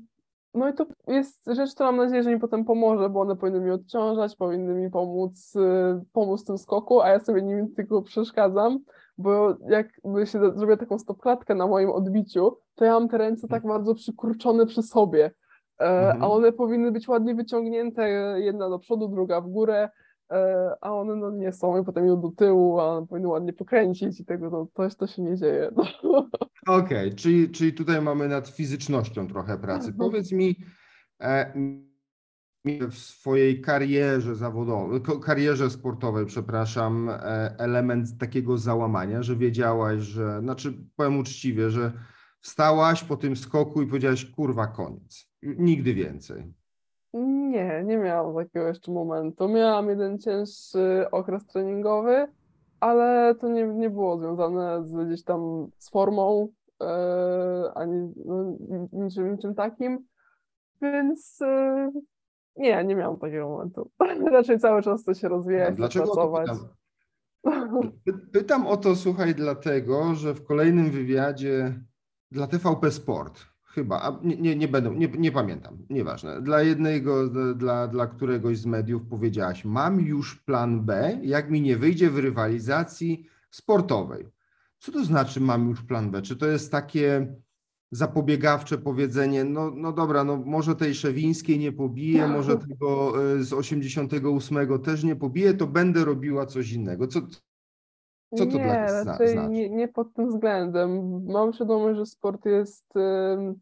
[0.54, 3.60] no i to jest rzecz, która mam nadzieję, że mi potem pomoże, bo one powinny
[3.60, 8.02] mi odciążać, powinny mi pomóc, y, pomóc w tym skoku, a ja sobie nimi tylko
[8.02, 8.80] przeszkadzam,
[9.18, 9.88] bo jak
[10.24, 14.66] się zrobię taką stopklatkę na moim odbiciu, to ja mam te ręce tak bardzo przykurczone
[14.66, 15.32] przy sobie,
[15.80, 16.24] e, mhm.
[16.24, 19.90] a one powinny być ładnie wyciągnięte, jedna do przodu, druga w górę,
[20.32, 23.54] e, a one no nie są i potem idą do tyłu, a one powinny ładnie
[23.54, 25.72] pokręcić i tego no, to, to się nie dzieje.
[25.76, 25.84] No.
[26.68, 29.88] Okej, okay, czyli, czyli tutaj mamy nad fizycznością trochę pracy.
[29.88, 29.98] Mhm.
[29.98, 30.56] Powiedz mi,
[31.22, 31.54] e,
[32.66, 37.16] w swojej karierze zawodowej, karierze sportowej, przepraszam, e,
[37.58, 41.92] element takiego załamania, że wiedziałaś, że, znaczy powiem uczciwie, że
[42.40, 46.54] wstałaś po tym skoku i powiedziałaś, kurwa, koniec, nigdy więcej.
[47.14, 49.50] Nie, nie miałam takiego jeszcze momentu.
[49.50, 52.28] Miałam jeden cięższy okres treningowy,
[52.84, 56.48] ale to nie, nie było związane z gdzieś tam z formą,
[56.82, 58.58] e, ani no,
[58.94, 60.08] niczym, niczym takim,
[60.82, 61.92] więc e,
[62.56, 63.92] nie, nie miałam takiego momentu.
[64.32, 66.50] Raczej cały czas chcę się rozwijać, chcę Dlaczego o to pracować.
[66.50, 66.70] pytam?
[68.06, 71.80] Py- Pytam o to, słuchaj, dlatego, że w kolejnym wywiadzie
[72.32, 77.30] dla TVP Sport, chyba, a nie, nie, nie będę, nie, nie pamiętam, nieważne, dla jednego,
[77.56, 82.18] dla, dla któregoś z mediów powiedziałaś, mam już plan B, jak mi nie wyjdzie w
[82.18, 84.26] rywalizacji sportowej.
[84.80, 86.22] Co to znaczy mam już plan B?
[86.22, 87.36] Czy to jest takie
[87.92, 93.54] zapobiegawcze powiedzenie, no, no dobra, no może tej Szewińskiej nie pobiję, może tego y, z
[93.54, 97.08] 88 też nie pobiję, to będę robiła coś innego.
[97.08, 97.22] Co,
[98.38, 99.36] Co to nie, dla zna- znaczy?
[99.50, 101.22] nie, nie pod tym względem.
[101.26, 103.60] Mam świadomość, że sport jest ym,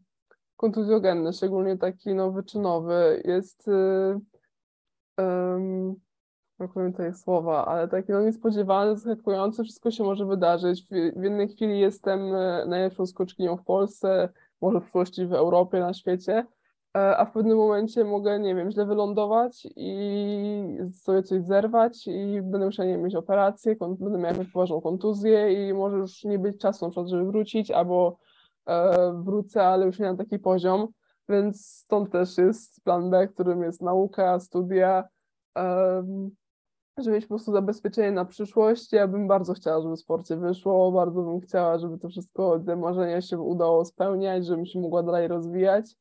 [0.56, 3.22] kontuzjogenny, szczególnie taki no, wyczynowy.
[3.24, 4.20] Jest, y,
[6.58, 10.82] brakuje mi tutaj słowa, ale taki no, niespodziewany, zaskakujący, wszystko się może wydarzyć.
[10.82, 10.88] W,
[11.20, 14.28] w jednej chwili jestem e, najlepszą skoczkinią w Polsce,
[14.60, 16.46] może w przyszłości w Europie, na świecie,
[16.92, 22.66] a w pewnym momencie mogę, nie wiem, źle wylądować i sobie coś zerwać i będę
[22.66, 26.60] musiała, nie wiem, mieć operację, będę miała jakąś poważną kontuzję i może już nie być
[26.60, 28.18] czasu na przykład, żeby wrócić, albo
[28.66, 30.88] e, wrócę, ale już nie na taki poziom,
[31.28, 35.04] więc stąd też jest plan B, którym jest nauka, studia,
[36.98, 38.92] żeby mieć po prostu zabezpieczenie na przyszłość.
[38.92, 42.76] Ja bym bardzo chciała, żeby w sporcie wyszło, bardzo bym chciała, żeby to wszystko, te
[42.76, 45.96] marzenia się udało spełniać, żebym się mogła dalej rozwijać.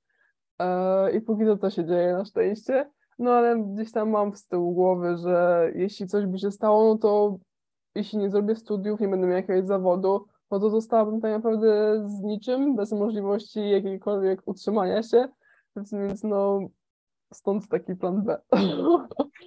[0.62, 2.90] E, I póki co to się dzieje na szczęście.
[3.20, 6.98] No ale gdzieś tam mam z tyłu głowy, że jeśli coś by się stało, no
[6.98, 7.38] to
[7.96, 12.22] jeśli nie zrobię studiów, nie będę miała jakiegoś zawodu, no to zostałabym tak naprawdę z
[12.22, 15.28] niczym, bez możliwości jakiejkolwiek utrzymania się.
[15.76, 16.60] Więc, no
[17.34, 18.38] stąd taki plan B.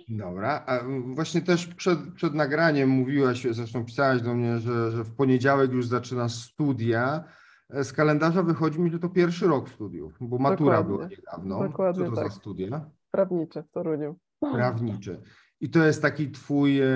[0.08, 0.78] Dobra, a
[1.14, 5.86] właśnie też przed, przed nagraniem mówiłaś, zresztą pisałaś do mnie, że, że w poniedziałek już
[5.86, 7.24] zaczynasz studia.
[7.70, 10.96] Z kalendarza wychodzi mi, że to pierwszy rok studiów, bo matura Dokładnie.
[10.96, 11.68] była niedawno.
[11.68, 12.32] Dokładnie Co to za tak.
[12.32, 12.90] studia?
[13.10, 14.16] Prawnicze w Toruniu.
[14.40, 15.16] Prawnicze.
[15.60, 16.86] I to jest taki twój, e,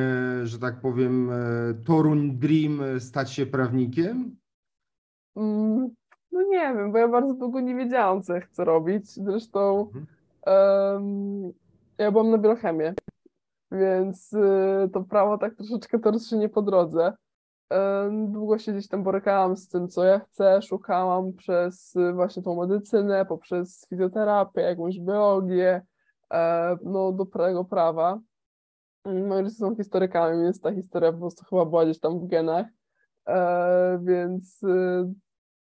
[0.45, 1.35] że tak powiem, e,
[1.87, 4.37] Toruń Dream e, stać się prawnikiem?
[5.37, 5.89] Mm,
[6.33, 9.11] No nie wiem, bo ja bardzo długo nie wiedziałam, co ja chcę robić.
[9.11, 10.07] Zresztą Mhm.
[10.47, 11.53] em,
[11.99, 12.95] ja byłam na biochemię,
[13.73, 17.13] więc y, to prawo tak troszeczkę toczy nie po drodze.
[18.29, 22.57] Długo się gdzieś tam borykałam z tym, co ja chcę, szukałam przez y, właśnie tą
[22.61, 25.83] medycynę, poprzez fizjoterapię, jakąś biologię,
[26.33, 28.21] e, no do prawego prawa.
[29.05, 32.27] Mm, Moi rodzice są historykami, więc ta historia po prostu chyba była gdzieś tam w
[32.27, 32.67] genach.
[33.27, 35.15] E, więc y,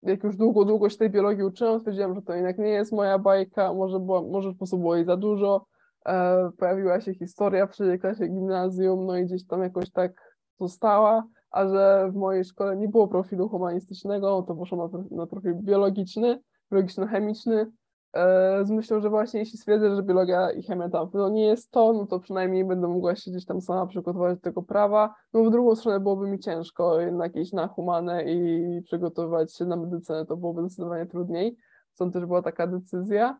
[0.03, 3.19] jak już długo, długo się tej biologii uczyłam, stwierdziłam, że to jednak nie jest moja
[3.19, 5.67] bajka, może, było, może po prostu było jej za dużo.
[6.07, 11.25] E, pojawiła się historia w trzeciej klasie gimnazjum, no i gdzieś tam jakoś tak została,
[11.53, 16.41] a że w mojej szkole nie było profilu humanistycznego, to poszłam na, na profil biologiczny,
[16.71, 17.67] biologiczno-chemiczny,
[18.13, 21.71] e, z myślą, że właśnie jeśli stwierdzę, że biologia i chemia tam no nie jest
[21.71, 25.15] to, no to przynajmniej będę mogła się gdzieś tam sama przygotować do tego prawa.
[25.33, 29.77] No w drugą stronę byłoby mi ciężko jednak iść na humanę i przygotowywać się na
[29.77, 31.57] medycynę, to byłoby zdecydowanie trudniej.
[31.95, 33.39] Stąd też była taka decyzja.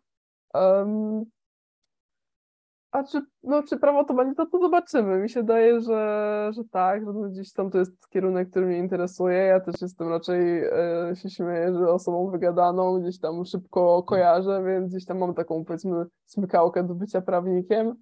[2.93, 5.19] A czy, no, czy prawo to będzie, to, to zobaczymy.
[5.19, 9.39] Mi się daje, że, że tak, że gdzieś tam to jest kierunek, który mnie interesuje.
[9.39, 14.91] Ja też jestem raczej, e, się śmieję, że osobą wygadaną, gdzieś tam szybko kojarzę, więc
[14.91, 17.95] gdzieś tam mam taką, powiedzmy, smykałkę do bycia prawnikiem.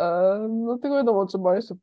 [0.00, 1.74] E, no tylko wiadomo, trzeba jeszcze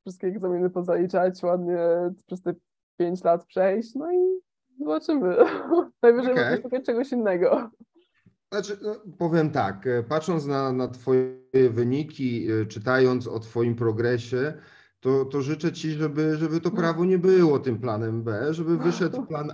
[0.00, 1.78] wszystkie egzaminy pozaliczać, ładnie
[2.26, 2.54] przez te
[2.96, 4.40] pięć lat przejść, no i
[4.78, 5.36] zobaczymy.
[6.02, 6.62] Najwyżej okay.
[6.62, 7.70] szukać czegoś innego.
[8.52, 14.54] Znaczy, no, powiem tak, e, patrząc na, na Twoje wyniki, e, czytając o Twoim progresie,
[15.00, 19.26] to, to życzę Ci, żeby, żeby to prawo nie było tym planem B, żeby wyszedł
[19.26, 19.52] plan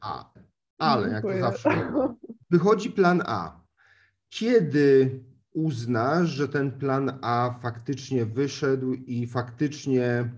[0.00, 0.32] A.
[0.78, 1.92] Ale, jak to zawsze,
[2.50, 3.60] wychodzi plan A.
[4.28, 5.20] Kiedy
[5.52, 10.30] uznasz, że ten plan A faktycznie wyszedł i faktycznie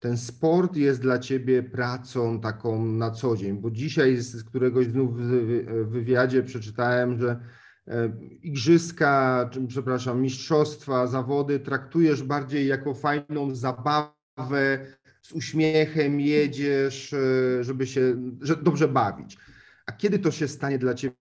[0.00, 3.58] ten sport jest dla ciebie pracą taką na co dzień?
[3.58, 7.40] Bo dzisiaj z któregoś znów w wy- wywiadzie przeczytałem, że
[7.86, 14.86] e, igrzyska, przepraszam, mistrzostwa, zawody traktujesz bardziej jako fajną zabawę,
[15.22, 19.38] z uśmiechem jedziesz, e, żeby się że dobrze bawić.
[19.86, 21.16] A kiedy to się stanie dla ciebie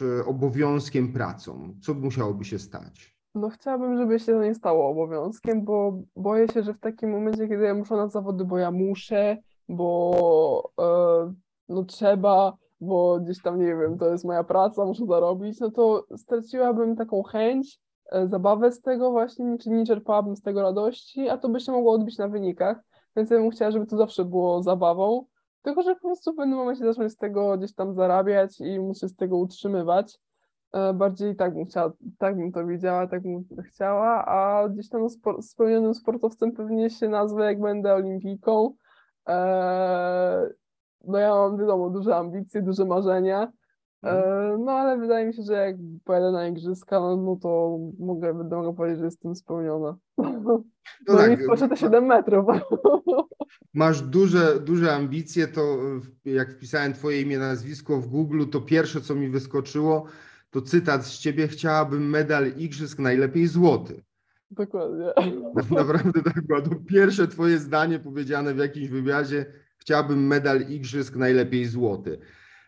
[0.00, 1.78] e, obowiązkiem, pracą?
[1.82, 3.17] Co musiałoby się stać?
[3.34, 7.48] No chciałabym, żeby się to nie stało obowiązkiem, bo boję się, że w takim momencie,
[7.48, 9.36] kiedy ja muszę na zawody, bo ja muszę,
[9.68, 11.32] bo e,
[11.68, 16.04] no trzeba, bo gdzieś tam, nie wiem, to jest moja praca, muszę zarobić, no to
[16.16, 17.80] straciłabym taką chęć,
[18.12, 21.72] e, zabawę z tego właśnie, czy nie czerpałabym z tego radości, a to by się
[21.72, 22.80] mogło odbić na wynikach,
[23.16, 25.24] więc ja bym chciała, żeby to zawsze było zabawą,
[25.62, 29.08] tylko że po prostu w pewnym momencie zacznę z tego gdzieś tam zarabiać i muszę
[29.08, 30.18] z tego utrzymywać.
[30.72, 35.10] E, bardziej tak bym chciała, tak bym to widziała, tak bym chciała, a gdzieś tam
[35.10, 38.74] spor spełnionym sportowcem pewnie się nazwę, jak będę olimpijką.
[39.26, 40.46] Eee,
[41.04, 43.52] no ja mam, wiadomo, duże ambicje, duże marzenia,
[44.02, 48.34] eee, no ale wydaje mi się, że jak pojadę na igrzyska, no, no to mogę,
[48.34, 49.96] będę mogła powiedzieć, że jestem spełniona.
[50.44, 50.62] No,
[51.08, 52.46] no tak, i proszę te 7 metrów.
[53.74, 55.78] Masz duże, duże ambicje, to
[56.24, 60.04] jak wpisałem twoje imię, nazwisko w Google, to pierwsze, co mi wyskoczyło,
[60.50, 64.02] to cytat z ciebie, chciałabym medal igrzysk, najlepiej złoty.
[64.50, 65.06] Dokładnie.
[65.70, 66.62] Naprawdę tak było.
[66.62, 69.46] To pierwsze twoje zdanie powiedziane w jakimś wywiadzie,
[69.78, 72.18] chciałbym medal igrzysk, najlepiej złoty.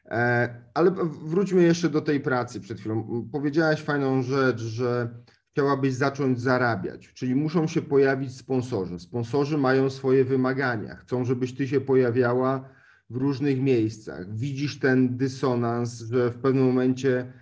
[0.04, 0.90] E, ale
[1.22, 3.28] wróćmy jeszcze do tej pracy przed chwilą.
[3.32, 5.08] Powiedziałaś fajną rzecz, że
[5.52, 8.98] chciałabyś zacząć zarabiać, czyli muszą się pojawić sponsorzy.
[8.98, 12.68] Sponsorzy mają swoje wymagania, chcą, żebyś ty się pojawiała
[13.10, 14.36] w różnych miejscach.
[14.36, 17.32] Widzisz ten dysonans, że w pewnym momencie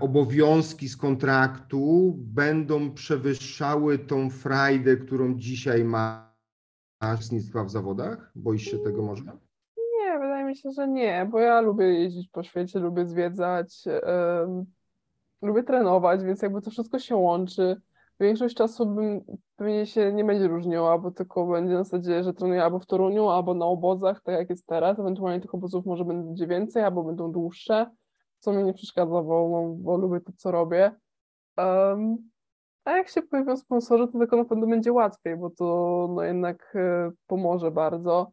[0.00, 6.32] obowiązki z kontraktu będą przewyższały tą frajdę, którą dzisiaj masz
[7.02, 8.32] uczestnictwa w zawodach?
[8.34, 9.24] Boisz się tego może?
[9.76, 14.64] Nie, wydaje mi się, że nie, bo ja lubię jeździć po świecie, lubię zwiedzać, um,
[15.42, 17.80] lubię trenować, więc jakby to wszystko się łączy.
[18.20, 19.20] Większość czasu bym,
[19.56, 23.28] pewnie się nie będzie różniła, bo tylko będzie na zasadzie, że trenuję albo w Toruniu,
[23.28, 24.98] albo na obozach, tak jak jest teraz.
[24.98, 27.90] Ewentualnie tych obozów może będzie więcej, albo będą dłuższe
[28.42, 30.92] co mi nie przeszkadza, bo, bo lubię to, co robię.
[31.56, 32.30] Um,
[32.84, 36.72] a jak się pojawią sponsorzy, to tylko na pewno będzie łatwiej, bo to no, jednak
[36.76, 38.32] e, pomoże bardzo.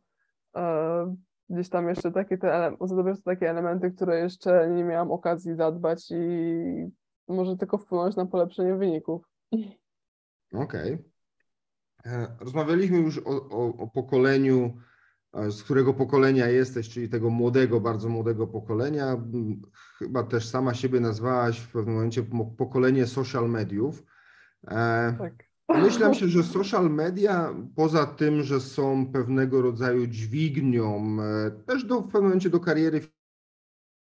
[0.56, 1.16] E,
[1.50, 6.92] gdzieś tam jeszcze takie te ele- takie elementy, które jeszcze nie miałam okazji zadbać i
[7.28, 9.30] może tylko wpłynąć na polepszenie wyników.
[10.54, 10.94] Okej.
[10.94, 11.04] Okay.
[12.06, 14.74] E, rozmawialiśmy już o, o, o pokoleniu
[15.34, 19.18] z którego pokolenia jesteś, czyli tego młodego, bardzo młodego pokolenia.
[20.00, 22.24] Chyba też sama siebie nazwałaś w pewnym momencie
[22.58, 24.04] pokolenie social mediów.
[24.68, 25.34] E, tak.
[25.70, 32.02] Myślę się, że social media, poza tym, że są pewnego rodzaju dźwignią, e, też do,
[32.02, 33.10] w pewnym momencie do kariery w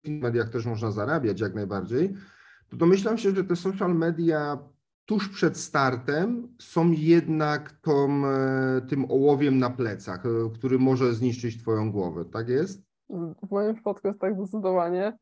[0.09, 2.15] mediach też można zarabiać jak najbardziej,
[2.69, 4.59] to domyślam się, że te social media
[5.07, 11.59] tuż przed startem są jednak tą, e, tym ołowiem na plecach, e, który może zniszczyć
[11.63, 12.87] Twoją głowę, tak jest?
[13.43, 15.19] W moim przypadku jest tak zdecydowanie.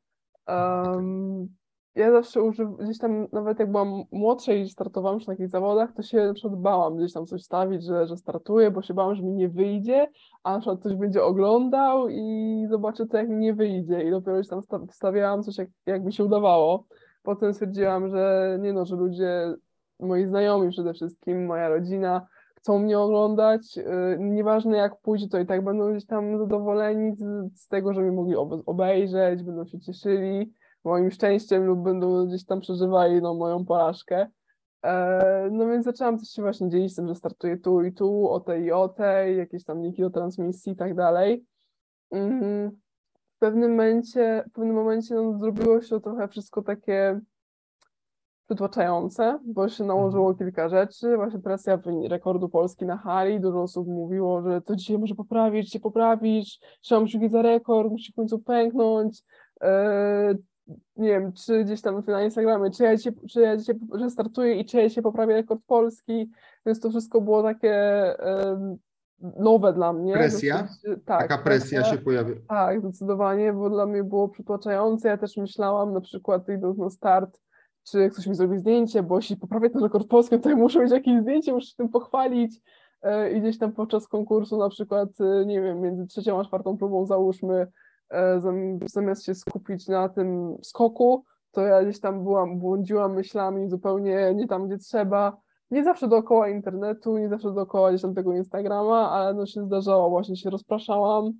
[0.49, 1.49] Um,
[1.95, 6.03] ja zawsze używam, gdzieś tam nawet jak byłam młodsza i startowałam przy takich zawodach, to
[6.03, 9.23] się na przykład bałam gdzieś tam coś stawić, że, że startuję, bo się bałam, że
[9.23, 10.09] mi nie wyjdzie,
[10.43, 14.39] a na przykład ktoś będzie oglądał i zobaczy to, jak mi nie wyjdzie i dopiero
[14.39, 16.87] gdzieś tam stawiałam coś, jak, jak mi się udawało.
[17.23, 19.55] Potem stwierdziłam, że nie no, że ludzie
[20.01, 22.27] moi znajomi przede wszystkim, moja rodzina
[22.65, 23.79] chcą mnie oglądać.
[23.79, 27.25] Y, nieważne jak pójdzie, to i tak będą gdzieś tam zadowoleni z,
[27.61, 30.53] z tego, że mnie mogli obejrzeć, będą się cieszyli
[30.85, 34.31] moim szczęściem lub będą gdzieś tam przeżywali no, moją porażkę.
[34.83, 38.29] E, no więc zaczęłam też się właśnie dzielić z tym, że startuję tu i tu,
[38.29, 41.45] o tej i o tej, jakieś tam linki do transmisji i tak dalej.
[42.11, 42.71] Mhm.
[43.37, 47.21] W pewnym momencie, w pewnym momencie no, zrobiło się trochę wszystko takie
[48.47, 50.39] przytłaczające, bo się nałożyło mhm.
[50.39, 51.79] kilka rzeczy, właśnie presja
[52.09, 57.07] rekordu Polski na hali, dużo osób mówiło, że to dzisiaj może poprawić, się poprawić, trzeba
[57.07, 59.23] kciuki za rekord, musi w końcu pęknąć,
[59.61, 60.37] eee,
[60.97, 64.55] nie wiem, czy gdzieś tam na Instagramie, czy ja, dzisiaj, czy ja dzisiaj że startuję
[64.55, 66.31] i czy ja dzisiaj poprawię rekord Polski,
[66.67, 67.75] więc to wszystko było takie
[69.37, 70.13] nowe dla mnie.
[70.13, 70.69] Presja?
[71.05, 72.35] tak, Taka presja, presja się pojawia.
[72.49, 77.41] Tak, zdecydowanie, bo dla mnie było przytłaczające, ja też myślałam na przykład idąc na start,
[77.85, 80.93] czy ktoś mi zrobi zdjęcie, bo jeśli poprawię ten rekord polski, to ja muszę mieć
[80.93, 82.61] jakieś zdjęcie, muszę się tym pochwalić
[83.03, 86.79] e, i gdzieś tam podczas konkursu na przykład, e, nie wiem, między trzecią a czwartą
[86.79, 87.67] próbą załóżmy,
[88.11, 88.41] e,
[88.87, 94.47] zamiast się skupić na tym skoku, to ja gdzieś tam byłam, błądziłam myślami zupełnie nie
[94.47, 95.37] tam, gdzie trzeba,
[95.71, 100.11] nie zawsze dookoła internetu, nie zawsze dookoła gdzieś tam tego Instagrama, ale no się zdarzało,
[100.11, 101.33] właśnie się rozpraszałam.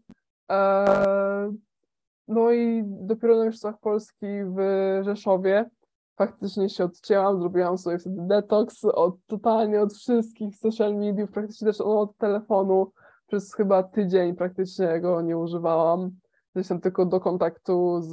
[2.29, 4.59] No i dopiero na Mistrzostwach Polski w
[5.03, 5.71] Rzeszowie
[6.17, 11.81] faktycznie się odcięłam, zrobiłam sobie wtedy detoks od, totalnie od wszystkich social mediów, praktycznie też
[11.81, 12.93] od telefonu,
[13.27, 16.11] przez chyba tydzień praktycznie go nie używałam.
[16.55, 18.11] Gdzieś tam tylko do kontaktu z,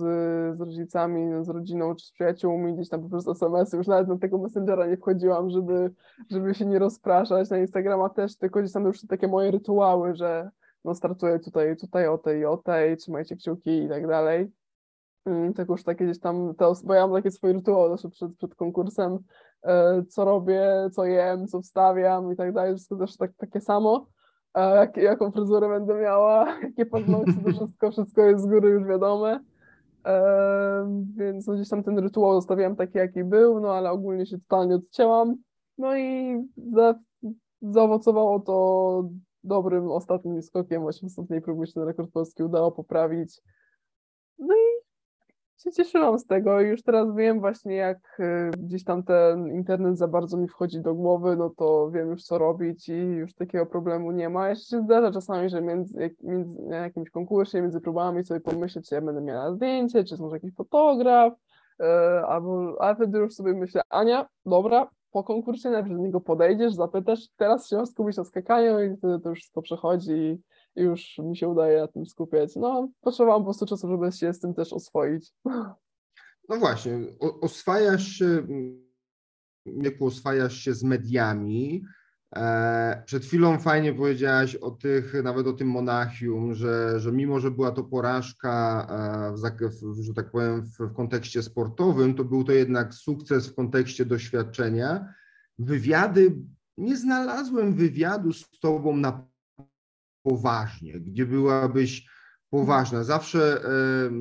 [0.58, 4.38] z rodzicami, z rodziną czy z przyjaciółmi, gdzieś tam poprzez SMS-y, już nawet na tego
[4.38, 5.91] Messengera nie wchodziłam, żeby,
[6.30, 7.49] żeby się nie rozpraszać.
[7.49, 10.49] Na Instagrama też, tylko gdzieś tam już takie moje rytuały, że
[10.86, 14.52] no startuję tutaj, tutaj o tej, o tej, trzymajcie kciuki i tak dalej.
[15.26, 18.55] Mm, tak już takie gdzieś tam, te, bo ja mam takie swoje rytuały przed, przed
[18.55, 19.19] konkursem,
[19.63, 24.07] e, co robię, co jem, co wstawiam i tak dalej, wszystko też tak, takie samo.
[24.53, 28.88] E, jak, jaką fryzurę będę miała, jakie paznokcie, to wszystko, wszystko jest z góry już
[28.88, 29.39] wiadome.
[30.05, 34.39] E, więc no gdzieś tam ten rytuał zostawiłam taki, jaki był, no ale ogólnie się
[34.39, 35.36] totalnie odcięłam.
[35.78, 36.38] No i
[36.74, 36.95] za,
[37.61, 39.09] zaowocowało to
[39.43, 43.41] dobrym ostatnim skokiem, właśnie w ostatniej próbie się ten rekord polski udało poprawić.
[44.39, 44.70] No i
[45.64, 49.97] się cieszyłam z tego i już teraz wiem właśnie jak y, gdzieś tam ten internet
[49.97, 53.66] za bardzo mi wchodzi do głowy, no to wiem już co robić i już takiego
[53.66, 54.49] problemu nie ma.
[54.49, 58.95] Jeszcze się zdarza czasami, że między, jak- między jakimś konkursie, między próbami sobie pomyśleć, czy
[58.95, 61.86] ja będę miała zdjęcie, czy jest może jakiś fotograf, y,
[62.28, 67.28] albo, a wtedy już sobie myślę, Ania, dobra, po konkursie najpierw do niego podejdziesz, zapytasz,
[67.38, 70.41] teraz się skupić na skakaniu i wtedy to już wszystko przechodzi
[70.76, 72.55] już mi się udaje na tym skupiać.
[72.55, 75.34] No, potrzebowałam po prostu czasu, żeby się z tym też oswoić.
[76.49, 78.47] No właśnie, oswajasz się,
[79.65, 81.84] wieku oswajasz się z mediami.
[82.36, 87.51] E, przed chwilą fajnie powiedziałaś o tych, nawet o tym Monachium, że, że mimo, że
[87.51, 92.43] była to porażka, e, w, w, że tak powiem, w, w kontekście sportowym, to był
[92.43, 95.13] to jednak sukces w kontekście doświadczenia.
[95.59, 96.36] Wywiady,
[96.78, 99.30] nie znalazłem wywiadu z tobą na
[100.24, 102.09] poważnie, gdzie byłabyś
[102.49, 103.03] poważna.
[103.03, 103.61] Zawsze,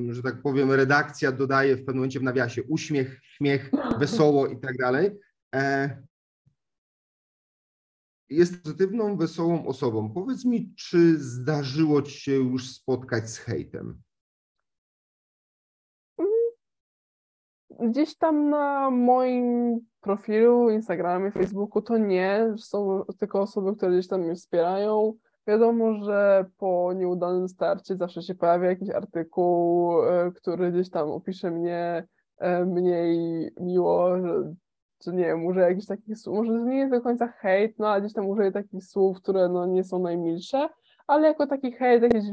[0.09, 4.77] że tak powiem, redakcja dodaje w pewnym momencie w nawiasie uśmiech, śmiech, wesoło i tak
[4.77, 5.11] dalej.
[5.55, 5.97] E,
[8.29, 10.13] Jest pozytywną, wesołą osobą.
[10.13, 14.01] Powiedz mi, czy zdarzyło ci się już spotkać z hejtem?
[17.79, 22.53] Gdzieś tam na moim profilu, Instagramie, Facebooku to nie.
[22.57, 25.13] Są tylko osoby, które gdzieś tam mnie wspierają.
[25.47, 31.51] Wiadomo, że po nieudanym starcie zawsze się pojawia jakiś artykuł, e, który gdzieś tam opisze
[31.51, 34.53] mnie e, mniej miło, że,
[34.99, 38.13] czy nie wiem, może jakiś takich słów, może nie do końca hejt, no ale gdzieś
[38.13, 40.69] tam użyję takich słów, które no nie są najmilsze,
[41.07, 42.23] ale jako taki hejt, jakieś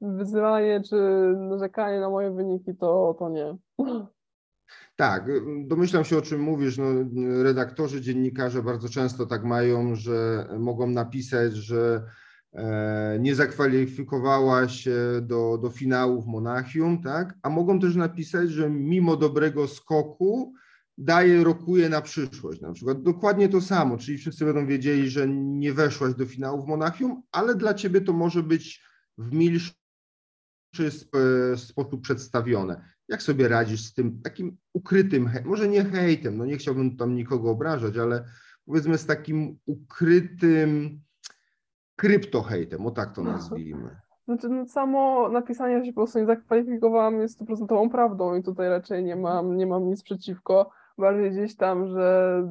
[0.00, 0.96] wyzywanie czy
[1.36, 3.56] narzekanie na moje wyniki, to, to nie.
[4.96, 5.26] Tak,
[5.66, 6.78] domyślam się o czym mówisz.
[6.78, 6.84] No,
[7.42, 12.02] redaktorzy, dziennikarze bardzo często tak mają, że mogą napisać, że
[13.20, 17.38] nie zakwalifikowała się do, do finału w Monachium, tak?
[17.42, 20.54] A mogą też napisać, że mimo dobrego skoku
[20.98, 22.60] daje, rokuje na przyszłość.
[22.60, 26.68] Na przykład dokładnie to samo, czyli wszyscy będą wiedzieli, że nie weszłaś do finału w
[26.68, 28.82] Monachium, ale dla ciebie to może być
[29.18, 29.72] w milszy
[30.98, 32.84] sp- sposób przedstawione.
[33.08, 37.50] Jak sobie radzisz z tym takim ukrytym, może nie hejtem, no nie chciałbym tam nikogo
[37.50, 38.24] obrażać, ale
[38.66, 41.00] powiedzmy z takim ukrytym
[41.98, 43.96] kryptohejtem, o tak to nazwijmy.
[44.24, 48.68] Znaczy, no, samo napisanie, że się po prostu nie zakwalifikowałam jest stuprocentową prawdą i tutaj
[48.68, 50.70] raczej nie mam, nie mam nic przeciwko.
[50.98, 52.42] Bardziej gdzieś tam, że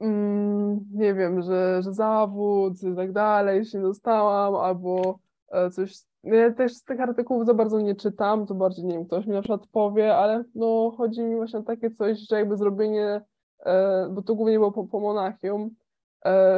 [0.00, 5.18] mm, nie wiem, że, że zawód i tak dalej się nie dostałam, albo
[5.48, 5.94] e, coś.
[6.24, 9.32] Ja też z tych artykułów za bardzo nie czytam, to bardziej nie wiem, ktoś mi
[9.32, 13.20] na przykład powie, ale no chodzi mi właśnie o takie coś, że jakby zrobienie,
[13.64, 15.70] e, bo to głównie było po, po Monachium,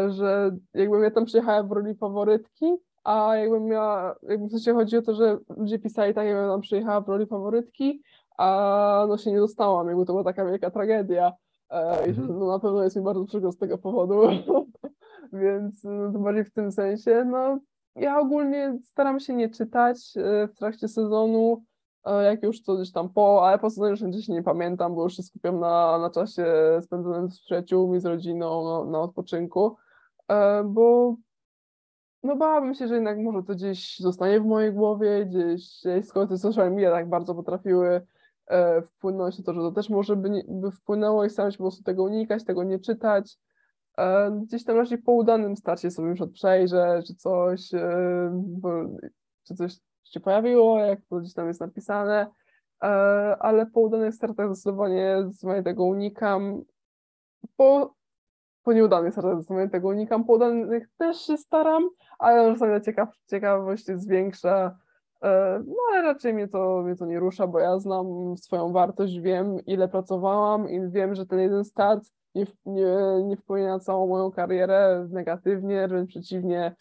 [0.09, 4.97] że jakbym ja tam przyjechała w roli faworytki, a jakbym miała, jakby w sensie chodzi
[4.97, 8.03] o to, że ludzie pisali tak, jakbym tam przyjechała w roli faworytki,
[8.39, 11.33] a no się nie dostałam, jakby to była taka wielka tragedia.
[11.71, 14.23] E, I że no na pewno jest mi bardzo przykro z tego powodu,
[15.33, 17.25] więc no, to bardziej w tym sensie.
[17.25, 17.59] No,
[17.97, 21.68] ja ogólnie staram się nie czytać e, w trakcie sezonu, e,
[22.07, 25.23] jak już gdzieś tam po, ale po sezonie już gdzieś nie pamiętam, bo już się
[25.23, 26.47] skupiam na, na czasie
[26.83, 29.77] spędzonym z przyjaciółmi, z rodziną, no, na odpoczynku,
[30.29, 31.17] e, bo
[32.23, 36.39] no bałabym się, że jednak może to gdzieś zostanie w mojej głowie, gdzieś, skoro te
[36.39, 38.07] social media tak bardzo potrafiły
[38.47, 41.65] e, wpłynąć na to, że to też może by, by wpłynęło i staram się po
[41.65, 43.39] prostu tego unikać, tego nie czytać.
[43.99, 48.71] E, gdzieś tam raczej po udanym starcie sobie już przejrzę, czy coś, e, bo,
[49.45, 49.79] czy coś
[50.13, 52.27] się pojawiło, jak gdzieś tam jest napisane,
[52.83, 52.87] e,
[53.41, 56.63] ale po udanych startach zdecydowanie, zdecydowanie tego unikam.
[57.57, 57.95] Po,
[58.63, 61.89] po nieudanych startach zdecydowanie tego unikam, po udanych też się staram,
[62.19, 64.79] ale czasami ta ciekaw, ciekawość jest większa.
[65.23, 69.19] E, No ale raczej mnie to, mnie to nie rusza, bo ja znam swoją wartość,
[69.19, 72.05] wiem ile pracowałam i wiem, że ten jeden start
[72.35, 76.75] nie, nie, nie wpłynie na całą moją karierę negatywnie, wręcz przeciwnie,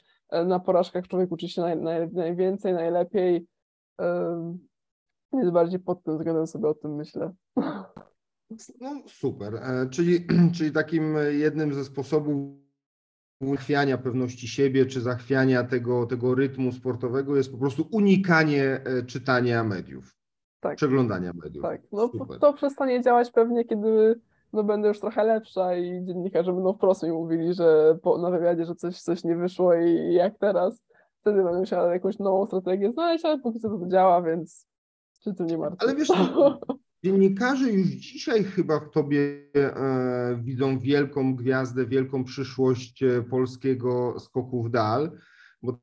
[0.45, 3.47] na porażkach człowiek uczy się naj, naj, najwięcej, najlepiej.
[4.01, 4.57] E,
[5.33, 7.33] Więc bardziej pod tym względem sobie o tym myślę.
[8.81, 12.57] No super, E, czyli, czyli takim jednym ze sposobów
[13.41, 19.63] zachwiania pewności siebie, czy zachwiania tego, tego rytmu sportowego jest po prostu unikanie e, czytania
[19.63, 20.15] mediów,
[20.59, 20.75] Tak.
[20.75, 21.63] przeglądania mediów.
[21.63, 22.39] Tak, no Super.
[22.39, 24.19] to przestanie działać pewnie, kiedy
[24.53, 28.65] no, będę już trochę lepsza i dziennikarze będą wprost mi mówili, że po, na wywiadzie,
[28.65, 30.81] że coś, coś nie wyszło i jak teraz.
[31.21, 34.67] Wtedy będę musiała jakąś nową strategię znaleźć, ale póki co to działa, więc
[35.23, 35.77] się tym nie martwię.
[35.81, 36.07] Ale wiesz,
[37.03, 39.19] dziennikarze już dzisiaj chyba w tobie
[39.55, 45.11] e, widzą wielką gwiazdę, wielką przyszłość e, polskiego skoku w dal,
[45.63, 45.77] bo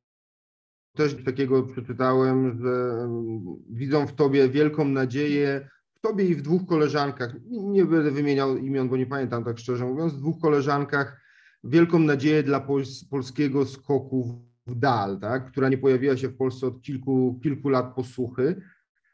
[0.96, 5.68] też takiego przeczytałem, że mm, widzą w tobie wielką nadzieję,
[6.04, 10.12] tobie i w dwóch koleżankach, nie będę wymieniał imion, bo nie pamiętam tak szczerze mówiąc,
[10.12, 11.20] w dwóch koleżankach
[11.64, 16.66] wielką nadzieję dla pols- polskiego skoku w dal, tak, która nie pojawiła się w Polsce
[16.66, 18.62] od kilku, kilku lat posłuchy.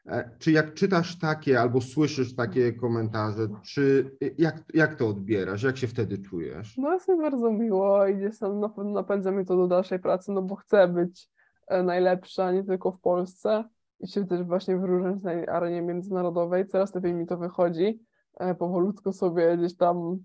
[0.07, 5.77] E, Czy jak czytasz takie albo słyszysz takie komentarze, czy jak, jak to odbierasz, jak
[5.77, 6.77] się wtedy czujesz?
[6.77, 8.59] No jest mi bardzo miło i gdzieś tam
[8.93, 11.29] napędza mnie to do dalszej pracy, no bo chcę być
[11.67, 13.63] e, najlepsza nie tylko w Polsce
[14.01, 16.67] i się też właśnie wyróżniać na arenie międzynarodowej.
[16.67, 17.99] Coraz lepiej mi to wychodzi.
[18.39, 20.17] E, Powolutku sobie gdzieś tam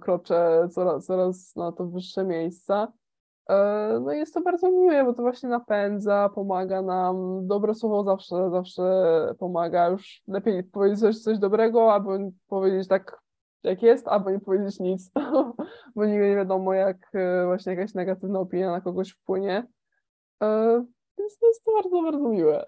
[0.00, 2.92] kroczę coraz, coraz na to wyższe miejsca.
[3.48, 7.46] E, No i jest to bardzo miłe, bo to właśnie napędza, pomaga nam.
[7.46, 8.82] Dobre słowo zawsze, zawsze
[9.38, 9.88] pomaga.
[9.88, 13.20] Już lepiej powiedzieć coś, coś dobrego, albo powiedzieć tak
[13.62, 15.10] jak jest, albo nie powiedzieć nic,
[15.94, 19.66] bo nigdy nie wiadomo, jak e, właśnie jakaś negatywna opinia na kogoś wpłynie.
[21.20, 22.64] E, Więc to jest to bardzo, bardzo miłe.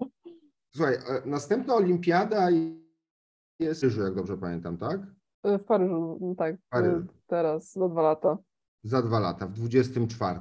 [0.76, 2.48] Słuchaj, e, następna olimpiada
[3.60, 5.00] jest w Paryżu, jak dobrze pamiętam, tak?
[5.42, 7.06] E, W Paryżu, no tak, e, Paryżu.
[7.26, 8.38] teraz, za dwa lata.
[8.84, 10.40] Za dwa lata, w 24.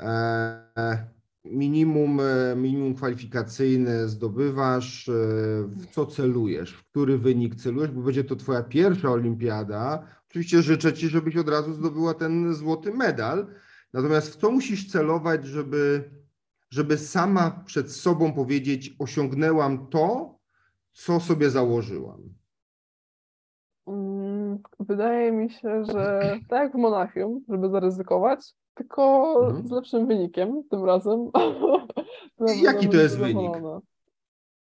[0.00, 1.06] E,
[1.44, 5.08] minimum, e, minimum kwalifikacyjne zdobywasz.
[5.08, 5.12] e,
[5.66, 6.72] W co celujesz?
[6.72, 7.90] W który wynik celujesz?
[7.90, 10.06] Bo będzie to twoja pierwsza olimpiada.
[10.30, 13.46] Oczywiście życzę ci, żebyś od razu zdobyła ten złoty medal.
[13.92, 16.10] Natomiast w co musisz celować, żeby,
[16.70, 20.34] żeby sama przed sobą powiedzieć, osiągnęłam to,
[20.92, 22.22] co sobie założyłam?
[23.86, 29.68] Mm, Wydaje mi się, że tak jak w Monachium, żeby zaryzykować, tylko Mhm.
[29.68, 31.30] z lepszym wynikiem tym razem.
[32.58, 33.50] I jaki to jest wynik?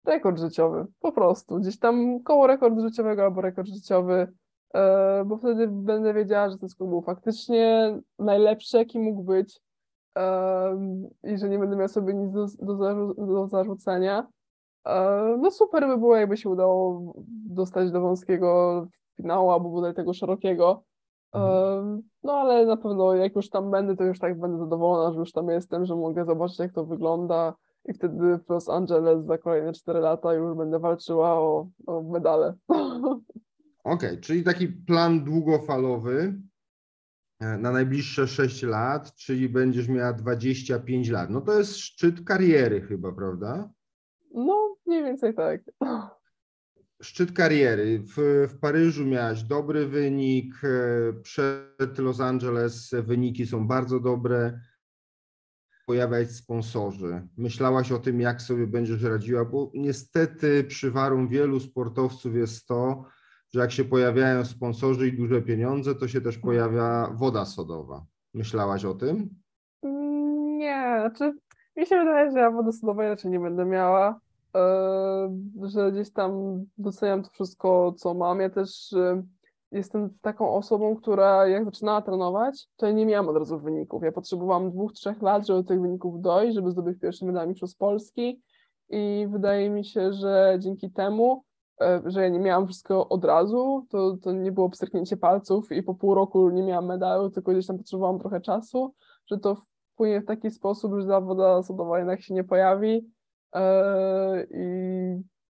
[0.05, 1.55] Rekord życiowy, po prostu.
[1.55, 4.33] Gdzieś tam koło rekordu życiowego albo rekord życiowy,
[4.73, 9.59] e, bo wtedy będę wiedziała, że ten skok był faktycznie najlepszy, jaki mógł być
[11.23, 14.27] i że nie będę miała sobie nic do, do, zarzu- do zarzucenia.
[15.39, 17.13] No super by było, jakby się udało
[17.49, 20.83] dostać do wąskiego finału albo bodaj tego szerokiego.
[21.33, 25.19] Em, No ale na pewno jak już tam będę, to już tak będę zadowolona, że
[25.19, 27.53] już tam jestem, że mogę zobaczyć jak to wygląda
[27.85, 32.53] i wtedy w Los Angeles za kolejne 4 lata już będę walczyła o, o medale.
[33.83, 36.33] Okej, czyli taki plan długofalowy
[37.39, 41.29] na najbliższe 6 lat, czyli będziesz miała 25 lat.
[41.29, 43.69] No to jest szczyt kariery chyba, prawda?
[44.33, 45.61] No mniej więcej tak.
[47.01, 47.99] Szczyt kariery.
[47.99, 54.61] W, w Paryżu miałaś dobry wynik, e, przed Los Angeles wyniki są bardzo dobre.
[55.85, 57.27] Pojawiać sponsorzy.
[57.37, 63.05] Myślałaś o tym, jak sobie będziesz radziła, bo niestety przywarą wielu sportowców jest to,
[63.53, 68.05] że jak się pojawiają sponsorzy i duże pieniądze, to się też pojawia woda sodowa.
[68.33, 69.29] Myślałaś o tym?
[70.57, 71.33] Nie, znaczy
[71.77, 74.19] mi się wydaje, że ja wody sodowej raczej nie będę miała,
[74.55, 74.61] e,
[75.63, 76.31] że gdzieś tam
[76.77, 78.39] doceniam to wszystko, co mam.
[78.39, 79.23] Ja też e,
[79.71, 84.03] jestem taką osobą, która jak zaczynała trenować, to ja nie miałam od razu wyników.
[84.03, 87.77] Ja potrzebowałam dwóch, trzech lat, żeby do tych wyników dojść, żeby zdobyć pierwszy medal mistrzostw
[87.77, 88.41] Polski
[88.89, 91.43] i wydaje mi się, że dzięki temu,
[92.05, 95.95] że ja nie miałam wszystkiego od razu, to, to nie było pstryknięcie palców i po
[95.95, 98.93] pół roku nie miałam medalu, tylko gdzieś tam potrzebowałam trochę czasu,
[99.27, 99.57] że to
[99.93, 103.11] wpłynie w taki sposób, że ta woda sodowa jednak się nie pojawi
[103.55, 104.65] e, i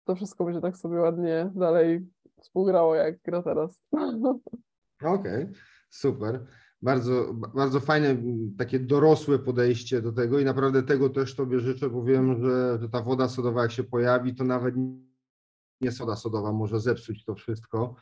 [0.05, 2.07] to wszystko będzie tak sobie ładnie dalej
[2.41, 3.81] współgrało, jak gra teraz.
[5.15, 5.47] Okej,
[5.89, 6.45] super.
[6.81, 8.17] Bardzo, bardzo fajne,
[8.57, 12.89] takie dorosłe podejście do tego i naprawdę tego też Tobie życzę, bo wiem, że, że
[12.89, 14.75] ta woda sodowa jak się pojawi, to nawet
[15.81, 17.95] nie soda sodowa może zepsuć to wszystko.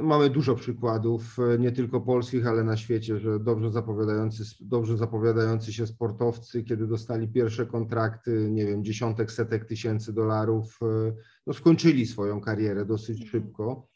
[0.00, 5.72] Mamy dużo przykładów, e, nie tylko polskich, ale na świecie, że dobrze zapowiadający, dobrze zapowiadający
[5.72, 11.12] się sportowcy, kiedy dostali pierwsze kontrakty, nie wiem, dziesiątek, setek tysięcy dolarów, e,
[11.46, 13.88] no skończyli swoją karierę dosyć szybko.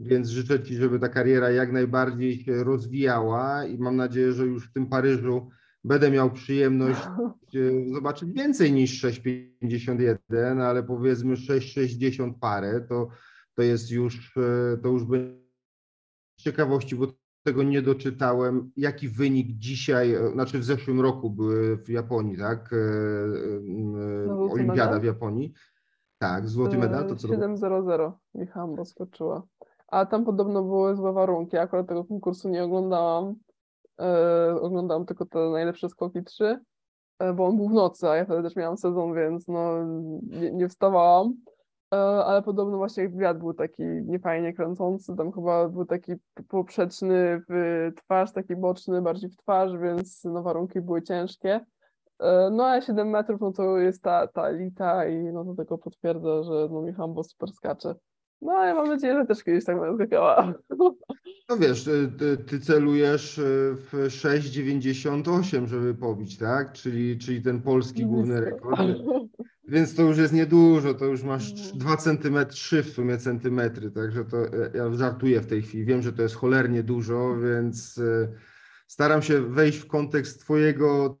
[0.00, 4.68] Więc życzę Ci, żeby ta kariera jak najbardziej się rozwijała i mam nadzieję, że już
[4.68, 5.50] w tym Paryżu
[5.84, 7.00] będę miał przyjemność
[7.54, 13.08] e, zobaczyć więcej niż 6,51, ale powiedzmy 6,60 parę, to,
[13.54, 15.44] to jest już, e, to już będzie
[16.38, 17.06] z ciekawości, bo
[17.42, 18.70] tego nie doczytałem.
[18.76, 22.74] Jaki wynik dzisiaj, e, znaczy w zeszłym roku były w Japonii, tak?
[23.62, 25.52] No, Olimpiada w Japonii.
[26.18, 27.56] Tak, złoty medal, to co to było?
[27.56, 29.46] 7-0-0 Michał skoczyła.
[29.88, 31.56] A tam podobno były złe warunki.
[31.56, 33.34] Akurat tego konkursu nie oglądałam.
[34.00, 36.58] E, oglądałam tylko te najlepsze skoki 3,
[37.18, 39.84] e, bo on był w nocy, a ja wtedy też miałam sezon, więc no
[40.22, 41.34] nie, nie wstawałam.
[41.94, 46.12] E, ale podobno właśnie wiatr był taki niefajnie kręcący, tam chyba był taki
[46.48, 51.60] poprzeczny w twarz, taki boczny bardziej w twarz, więc no warunki były ciężkie.
[52.20, 55.78] E, No a 7 metrów, no to jest ta, ta elita i no to tylko
[55.78, 57.94] potwierdza, że no Mihambo super skacze.
[58.44, 60.54] No ja mam nadzieję, że też kiedyś tak będę skakała.
[61.48, 63.42] No wiesz, ty, ty, ty celujesz e,
[63.74, 66.72] w 6,98, żeby pobić, tak?
[66.72, 68.80] Czyli, czyli ten polski główny rekord.
[69.68, 71.78] Więc to już jest niedużo, to już masz Mhm.
[71.78, 75.84] 2 cm, 3 w sumie centymetry, także to e, ja żartuję w tej chwili.
[75.84, 78.28] Wiem, że to jest cholernie dużo, więc e,
[78.86, 81.18] staram się wejść w kontekst twojego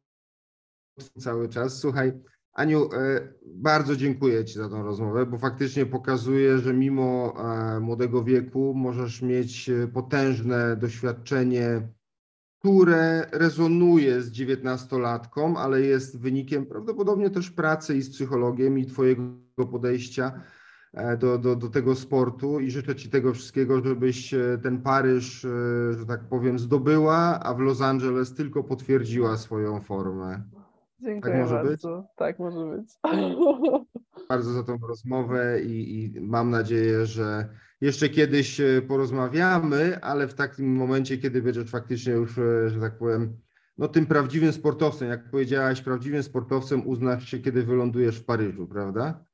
[1.18, 1.78] cały czas.
[1.78, 2.12] Słuchaj,
[2.54, 8.24] Aniu, e, bardzo dziękuję Ci za tą rozmowę, bo faktycznie pokazuje, że mimo e, młodego
[8.24, 11.88] wieku możesz mieć e, potężne doświadczenie,
[12.58, 19.22] które rezonuje z dziewiętnastolatką, ale jest wynikiem prawdopodobnie też pracy i z psychologiem i Twojego
[19.70, 20.40] podejścia
[21.18, 25.40] do, do, do tego sportu i życzę Ci tego wszystkiego, żebyś ten Paryż,
[25.98, 30.42] że tak powiem, zdobyła, a w Los Angeles tylko potwierdziła swoją formę.
[31.04, 31.64] Dziękuję może być?
[31.64, 32.06] bardzo.
[32.16, 32.88] Tak może być.
[34.28, 37.48] bardzo za tą rozmowę i, i mam nadzieję, że
[37.80, 42.98] jeszcze kiedyś e, porozmawiamy, ale w takim momencie, kiedy będziesz faktycznie już, e, że tak
[42.98, 43.36] powiem,
[43.78, 49.24] no tym prawdziwym sportowcem, jak powiedziałaś, prawdziwym sportowcem uznasz się, kiedy wylądujesz w Paryżu, prawda?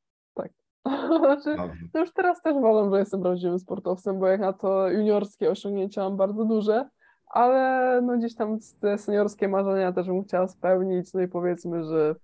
[1.20, 1.84] Znaczy, Dobrze.
[1.94, 6.00] no już teraz też uważam, że jestem prawdziwym sportowcem, bo jak na to juniorskie osiągnięcia
[6.00, 6.88] mam bardzo duże,
[7.30, 12.14] ale no gdzieś tam te seniorskie marzenia też bym chciała spełnić, no i powiedzmy, że,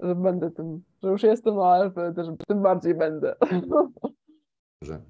[0.00, 3.36] że będę tym, że już jestem, no ale też tym bardziej będę.
[4.80, 5.02] Dobrze.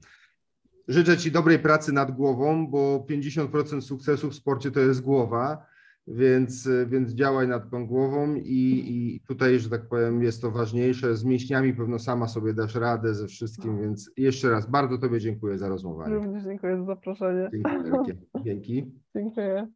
[0.88, 5.66] Życzę Ci dobrej pracy nad głową, bo 50% sukcesu w sporcie to jest głowa,
[6.06, 11.16] więc, więc działaj nad tą głową i, i tutaj, że tak powiem, jest to ważniejsze.
[11.16, 15.58] Z mięśniami pewno sama sobie dasz radę ze wszystkim, więc jeszcze raz bardzo Tobie dziękuję
[15.58, 16.04] za rozmowę.
[16.08, 17.50] Również dziękuję za zaproszenie.
[17.52, 18.12] Dzięki.
[18.44, 18.92] Dzięki.
[19.16, 19.68] Dziękuję.